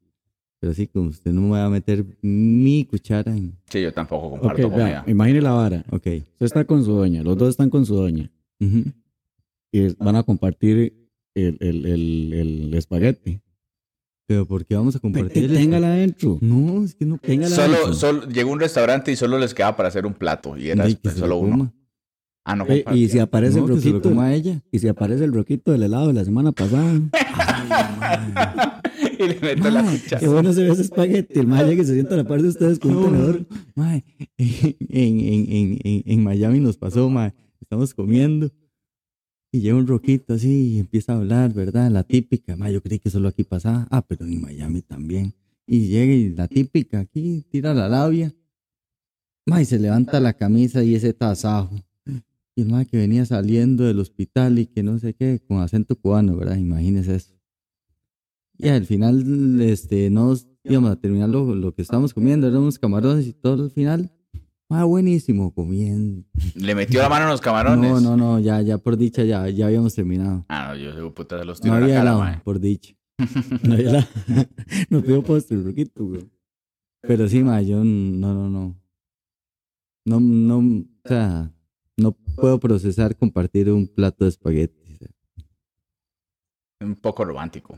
Pero 0.58 0.72
así 0.72 0.86
como 0.86 1.08
usted 1.08 1.32
no 1.32 1.40
me 1.42 1.50
va 1.50 1.64
a 1.66 1.70
meter 1.70 2.04
mi 2.22 2.84
cuchara 2.84 3.34
en... 3.36 3.56
Sí, 3.70 3.80
yo 3.82 3.92
tampoco 3.92 4.30
comparto 4.30 4.68
vea, 4.68 4.78
comida. 4.78 5.04
imagine 5.06 5.40
la 5.40 5.52
vara. 5.52 5.84
Ok. 5.90 6.06
Usted 6.06 6.46
está 6.46 6.64
con 6.64 6.84
su 6.84 6.92
doña, 6.92 7.22
los 7.22 7.36
dos 7.38 7.48
están 7.50 7.70
con 7.70 7.86
su 7.86 7.94
doña. 7.94 8.30
ujú. 8.60 8.84
Y 9.72 9.80
es- 9.80 9.96
van 9.98 10.16
a 10.16 10.22
compartir 10.22 11.08
el, 11.34 11.56
el, 11.60 11.86
el, 11.86 12.32
el 12.32 12.74
espagueti. 12.74 13.40
Pero 14.30 14.46
¿por 14.46 14.64
qué 14.64 14.76
vamos 14.76 14.94
a 14.94 15.00
compartir? 15.00 15.52
Téngala 15.52 15.88
adentro. 15.88 16.38
No, 16.40 16.84
es 16.84 16.94
que 16.94 17.04
no. 17.04 17.18
Téngala 17.18 17.52
Solo, 17.52 17.74
adentro. 17.74 17.94
solo 17.94 18.28
llegó 18.28 18.52
un 18.52 18.60
restaurante 18.60 19.10
y 19.10 19.16
solo 19.16 19.40
les 19.40 19.52
quedaba 19.54 19.76
para 19.76 19.88
hacer 19.88 20.06
un 20.06 20.14
plato 20.14 20.56
y 20.56 20.68
era 20.70 20.84
Ay, 20.84 20.94
que 20.94 21.08
se 21.10 21.16
solo 21.16 21.34
lo 21.34 21.38
uno. 21.38 21.74
Ah, 22.44 22.54
no, 22.54 22.64
Eh, 22.68 22.84
y 22.94 23.08
si 23.08 23.18
aparece 23.18 23.58
No, 23.58 23.66
el 23.66 23.74
que 23.74 23.80
se 23.80 23.88
lo 23.88 23.94
roquito, 23.96 24.08
coma 24.08 24.32
ella. 24.32 24.62
y 24.70 24.78
si 24.78 24.86
aparece 24.86 25.24
el 25.24 25.32
roquito 25.32 25.72
del 25.72 25.82
helado 25.82 26.06
de 26.06 26.12
la 26.12 26.24
semana 26.24 26.52
pasada, 26.52 26.92
y 29.18 29.26
le 29.26 29.40
meto 29.40 29.68
la 29.68 29.82
cuchara. 29.82 30.20
Qué 30.20 30.28
bueno 30.28 30.52
se 30.52 30.62
ve 30.62 30.70
ese 30.70 30.82
espagueti. 30.82 31.40
El 31.40 31.48
mae 31.48 31.66
llega 31.66 31.82
y 31.82 31.86
se 31.86 31.94
sienta 31.94 32.14
a 32.14 32.18
la 32.18 32.24
par 32.24 32.40
de 32.40 32.50
ustedes 32.50 32.78
con 32.78 32.94
un 32.96 33.04
tenedor. 33.06 33.46
Mae, 33.74 34.04
en, 34.38 34.76
en, 34.88 35.20
en, 35.20 35.78
en, 35.82 36.02
en 36.06 36.22
Miami 36.22 36.60
nos 36.60 36.76
pasó, 36.76 37.10
mae. 37.10 37.34
Estamos 37.60 37.92
comiendo 37.94 38.48
y 39.52 39.60
llega 39.60 39.76
un 39.76 39.86
roquito 39.86 40.34
así 40.34 40.74
y 40.74 40.78
empieza 40.78 41.12
a 41.12 41.16
hablar, 41.16 41.52
¿verdad? 41.52 41.90
La 41.90 42.04
típica, 42.04 42.56
mae, 42.56 42.72
yo 42.72 42.82
creí 42.82 42.98
que 42.98 43.10
solo 43.10 43.28
aquí 43.28 43.42
pasaba. 43.42 43.86
Ah, 43.90 44.02
pero 44.06 44.24
en 44.24 44.40
Miami 44.40 44.82
también. 44.82 45.34
Y 45.66 45.88
llega 45.88 46.12
y 46.12 46.30
la 46.30 46.46
típica 46.46 47.00
aquí, 47.00 47.44
tira 47.50 47.74
la 47.74 47.88
labia. 47.88 48.34
Mae, 49.46 49.64
se 49.64 49.78
levanta 49.78 50.20
la 50.20 50.34
camisa 50.34 50.84
y 50.84 50.94
ese 50.94 51.12
tasajo. 51.12 51.74
Y 52.54 52.64
mae 52.64 52.86
que 52.86 52.96
venía 52.96 53.24
saliendo 53.24 53.84
del 53.84 53.98
hospital 53.98 54.58
y 54.58 54.66
que 54.66 54.82
no 54.82 54.98
sé 54.98 55.14
qué, 55.14 55.40
con 55.40 55.60
acento 55.60 55.96
cubano, 55.96 56.36
¿verdad? 56.36 56.56
Imagínese 56.56 57.16
eso. 57.16 57.34
Y 58.56 58.68
al 58.68 58.84
final, 58.84 59.60
este, 59.62 60.10
nos 60.10 60.46
íbamos 60.64 60.90
a 60.90 60.96
terminar 60.96 61.28
lo, 61.28 61.54
lo 61.54 61.74
que 61.74 61.82
estábamos 61.82 62.12
comiendo, 62.12 62.46
eran 62.46 62.60
unos 62.60 62.78
camarones 62.78 63.26
y 63.26 63.32
todo 63.32 63.64
al 63.64 63.70
final. 63.70 64.12
Ah, 64.72 64.85
buenísimo, 64.85 65.52
comiendo. 65.52 66.22
Le 66.54 66.74
metió 66.76 67.02
la 67.02 67.09
mano 67.09 67.24
en 67.24 67.30
los 67.33 67.40
camarones. 67.40 67.90
No, 67.90 68.00
no, 68.00 68.16
no, 68.16 68.38
ya, 68.38 68.62
ya 68.62 68.78
por 68.78 68.96
dicha, 68.96 69.24
ya, 69.24 69.48
ya 69.48 69.66
habíamos 69.66 69.94
terminado. 69.94 70.44
Ah, 70.48 70.68
no, 70.68 70.76
yo 70.76 70.92
soy 70.94 71.11
puta 71.11 71.37
de 71.37 71.44
los 71.44 71.59
No 71.59 71.62
tiros 71.62 71.76
en 71.76 71.80
la 71.80 71.85
había 71.87 71.96
cara, 71.96 72.02
helado, 72.11 72.20
mae. 72.20 72.40
por 72.44 72.61
dicha. 72.61 72.94
No, 73.64 73.76
ya 73.76 73.92
la- 73.92 74.09
no 74.90 75.02
pidió 75.02 75.22
postre, 75.24 75.56
el 75.56 75.64
roquito, 75.64 76.04
güey. 76.06 76.30
Pero 77.02 77.28
sí, 77.28 77.42
ma, 77.42 77.61
yo 77.62 77.83
no, 77.83 78.33
no, 78.35 78.48
no. 78.48 78.80
No, 80.06 80.20
no, 80.20 80.59
o 80.59 81.09
sea, 81.09 81.52
no 81.96 82.12
puedo 82.12 82.59
procesar 82.61 83.16
compartir 83.16 83.70
un 83.70 83.87
plato 83.88 84.24
de 84.24 84.30
espagueti. 84.30 84.78
Un 86.83 86.94
poco 86.94 87.24
romántico. 87.24 87.76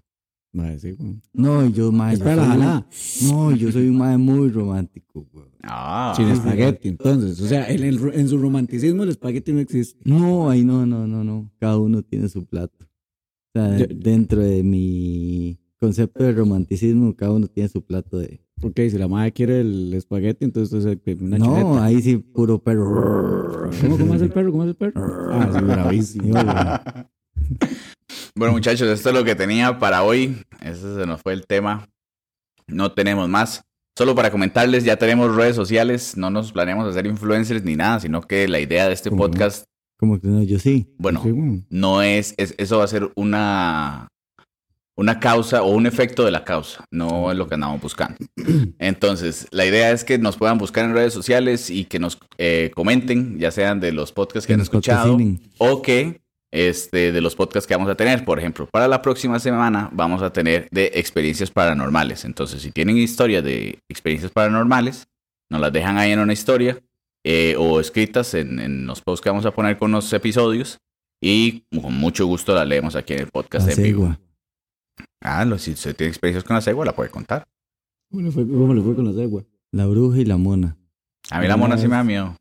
Mae, 0.52 0.78
sí, 0.78 0.92
güey. 0.92 1.20
No, 1.33 1.66
yo, 1.68 1.90
ma, 1.90 2.11
yo 2.12 2.18
Espera 2.18 2.37
la 2.37 2.42
soy- 2.42 2.50
jalada. 2.52 2.87
No, 3.22 3.57
yo 3.57 3.72
soy 3.72 3.88
un 3.88 3.96
mae 3.96 4.18
muy 4.18 4.50
romántico, 4.50 5.26
güey. 5.31 5.31
Ah, 5.64 6.12
Sin 6.16 6.29
espagueti, 6.29 6.88
entonces. 6.88 7.40
O 7.40 7.46
sea, 7.46 7.68
en, 7.70 7.85
el- 7.85 8.01
en 8.14 8.29
su 8.29 8.38
romanticismo 8.38 9.03
el 9.05 9.11
espagueti 9.11 9.53
no 9.53 9.61
existe. 9.61 10.01
No, 10.05 10.51
ahí 10.51 10.64
no, 10.64 10.85
no, 10.87 11.07
no, 11.07 11.22
no. 11.22 11.51
Cada 11.61 11.79
uno 11.79 12.03
tiene 12.03 12.29
su 12.29 12.44
plato. 12.44 12.77
O 13.55 13.59
sea, 13.61 13.79
Yo- 13.79 13.87
dentro 13.88 14.40
de 14.40 14.62
mi 14.62 15.59
concepto 15.79 16.25
de 16.25 16.33
romanticismo, 16.33 17.14
cada 17.14 17.33
uno 17.33 17.46
tiene 17.48 17.68
su 17.68 17.83
plato 17.85 18.18
de... 18.18 18.40
Ok, 18.64 18.77
si 18.90 18.96
la 18.96 19.09
madre 19.09 19.33
quiere 19.33 19.61
el 19.61 19.92
espagueti, 19.94 20.44
entonces 20.44 20.85
es 20.85 21.20
una 21.20 21.37
no, 21.38 21.44
chuleta. 21.46 21.85
ahí 21.85 22.01
sí, 22.01 22.16
puro 22.18 22.59
perro. 22.62 23.70
¿Cómo, 23.81 23.98
¿Cómo 23.98 24.14
es 24.14 24.22
el 24.22 24.31
perro? 24.31 24.51
¿Cómo 24.53 24.62
es 24.64 24.68
el 24.70 24.77
perro? 24.77 24.92
Ah, 25.33 25.61
bravísimo. 25.61 26.35
Bueno, 28.35 28.55
muchachos, 28.55 28.88
esto 28.88 29.11
es 29.11 29.14
lo 29.14 29.25
que 29.25 29.35
tenía 29.35 29.79
para 29.79 30.03
hoy. 30.05 30.37
Ese 30.62 30.94
se 30.94 31.07
nos 31.07 31.20
fue 31.20 31.33
el 31.35 31.46
tema. 31.46 31.87
No 32.66 32.92
tenemos 32.92 33.29
más. 33.29 33.62
Solo 33.96 34.14
para 34.14 34.31
comentarles, 34.31 34.85
ya 34.85 34.96
tenemos 34.96 35.35
redes 35.35 35.55
sociales. 35.57 36.16
No 36.16 36.31
nos 36.31 36.52
planeamos 36.52 36.88
hacer 36.88 37.07
influencers 37.07 37.62
ni 37.64 37.76
nada, 37.76 38.00
sino 38.00 38.22
que 38.22 38.48
la 38.48 38.59
idea 38.61 38.87
de 38.88 38.94
este 38.94 39.11
podcast, 39.11 39.64
Como 39.98 40.18
que 40.20 40.28
no, 40.28 40.42
yo 40.42 40.59
sí. 40.59 40.94
bueno, 40.98 41.20
Sí, 41.22 41.33
no 41.68 42.02
es, 42.02 42.35
es- 42.38 42.55
eso 42.59 42.78
va 42.78 42.85
a 42.85 42.88
ser 42.88 43.11
una 43.16 44.09
una 44.94 45.18
causa 45.20 45.62
o 45.62 45.70
un 45.72 45.87
efecto 45.87 46.22
de 46.24 46.31
la 46.31 46.44
causa, 46.44 46.85
no 46.90 47.33
es 47.33 47.37
lo 47.38 47.48
que 47.48 47.55
andamos 47.55 47.81
buscando. 47.81 48.18
Entonces, 48.78 49.46
la 49.50 49.64
idea 49.66 49.90
es 49.90 50.05
que 50.05 50.18
nos 50.18 50.37
puedan 50.37 50.59
buscar 50.59 50.85
en 50.85 50.92
redes 50.94 51.14
sociales 51.14 51.70
y 51.70 51.85
que 51.87 51.98
nos 51.98 52.18
eh, 52.37 52.70
comenten, 52.74 53.38
ya 53.38 53.50
sean 53.50 53.81
de 53.81 53.92
los 53.92 54.12
podcasts 54.12 54.46
que, 54.46 54.50
Que 54.50 54.55
han 54.55 54.61
escuchado 54.61 55.12
patrocinen. 55.12 55.40
o 55.59 55.81
que 55.83 56.20
este, 56.52 57.10
de 57.12 57.20
los 57.20 57.34
podcasts 57.34 57.66
que 57.66 57.74
vamos 57.74 57.90
a 57.90 57.96
tener. 57.96 58.24
Por 58.24 58.38
ejemplo, 58.38 58.68
para 58.70 58.86
la 58.86 59.02
próxima 59.02 59.38
semana 59.40 59.88
vamos 59.92 60.22
a 60.22 60.32
tener 60.32 60.68
de 60.70 60.92
experiencias 60.94 61.50
paranormales. 61.50 62.24
Entonces, 62.24 62.62
si 62.62 62.70
tienen 62.70 62.96
historias 62.98 63.42
de 63.42 63.78
experiencias 63.88 64.30
paranormales, 64.30 65.08
nos 65.50 65.60
las 65.60 65.72
dejan 65.72 65.98
ahí 65.98 66.12
en 66.12 66.20
una 66.20 66.32
historia 66.32 66.78
eh, 67.24 67.56
o 67.58 67.80
escritas 67.80 68.34
en, 68.34 68.60
en 68.60 68.86
los 68.86 69.00
posts 69.00 69.22
que 69.24 69.30
vamos 69.30 69.46
a 69.46 69.50
poner 69.52 69.76
con 69.78 69.90
los 69.92 70.12
episodios 70.12 70.78
y 71.20 71.62
con 71.80 71.94
mucho 71.94 72.26
gusto 72.26 72.54
las 72.54 72.66
leemos 72.68 72.96
aquí 72.96 73.14
en 73.14 73.20
el 73.20 73.28
podcast 73.30 73.66
La 73.66 73.72
en 73.74 73.82
vivo. 73.82 74.16
Ah, 75.22 75.44
lo- 75.44 75.58
si 75.58 75.72
usted 75.72 75.94
tiene 75.96 76.08
experiencias 76.10 76.44
con 76.44 76.54
la 76.56 76.60
cegua, 76.60 76.84
la 76.84 76.94
puede 76.94 77.10
contar. 77.10 77.46
¿Cómo 78.10 78.22
le 78.24 78.30
fue, 78.30 78.46
cómo 78.46 78.74
le 78.74 78.82
fue 78.82 78.94
con 78.94 79.06
la 79.06 79.12
cegua? 79.12 79.44
La 79.72 79.86
bruja 79.86 80.18
y 80.18 80.24
la 80.24 80.36
mona. 80.36 80.76
A 81.30 81.40
mí 81.40 81.46
la 81.46 81.56
mona 81.56 81.78
sí 81.78 81.86
me 81.88 81.96
da 81.96 82.04
miedo. 82.04 82.36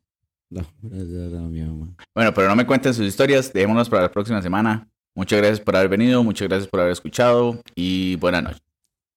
No, 0.52 0.60
gracias 0.82 1.32
a 1.32 1.48
mi 1.48 1.62
mamá. 1.62 1.96
Bueno, 2.14 2.34
pero 2.34 2.46
no 2.46 2.54
me 2.54 2.66
cuenten 2.66 2.92
sus 2.92 3.06
historias, 3.06 3.50
dejémonos 3.54 3.88
para 3.88 4.02
la 4.02 4.10
próxima 4.10 4.42
semana. 4.42 4.86
Muchas 5.14 5.38
gracias 5.38 5.60
por 5.60 5.74
haber 5.76 5.88
venido, 5.88 6.22
muchas 6.22 6.46
gracias 6.46 6.68
por 6.68 6.80
haber 6.80 6.92
escuchado 6.92 7.58
y 7.74 8.16
buenas 8.16 8.42
noches. 8.42 8.62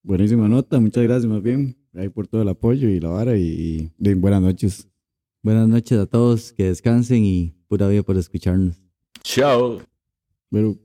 Buenísima 0.01 0.47
nota, 0.47 0.79
muchas 0.79 1.03
gracias 1.03 1.25
más 1.25 1.41
bien. 1.41 1.75
Ahí 1.93 2.07
por 2.07 2.25
todo 2.27 2.41
el 2.41 2.47
apoyo 2.47 2.87
y 2.87 3.01
la 3.01 3.09
vara 3.09 3.35
y, 3.35 3.91
y 3.99 4.13
buenas 4.13 4.41
noches. 4.41 4.87
Buenas 5.41 5.67
noches 5.67 5.99
a 5.99 6.05
todos, 6.05 6.53
que 6.53 6.65
descansen 6.65 7.25
y 7.25 7.53
pura 7.67 7.89
vida 7.89 8.03
por 8.03 8.15
escucharnos. 8.15 8.81
Chao. 9.21 9.81
Pero 10.49 10.77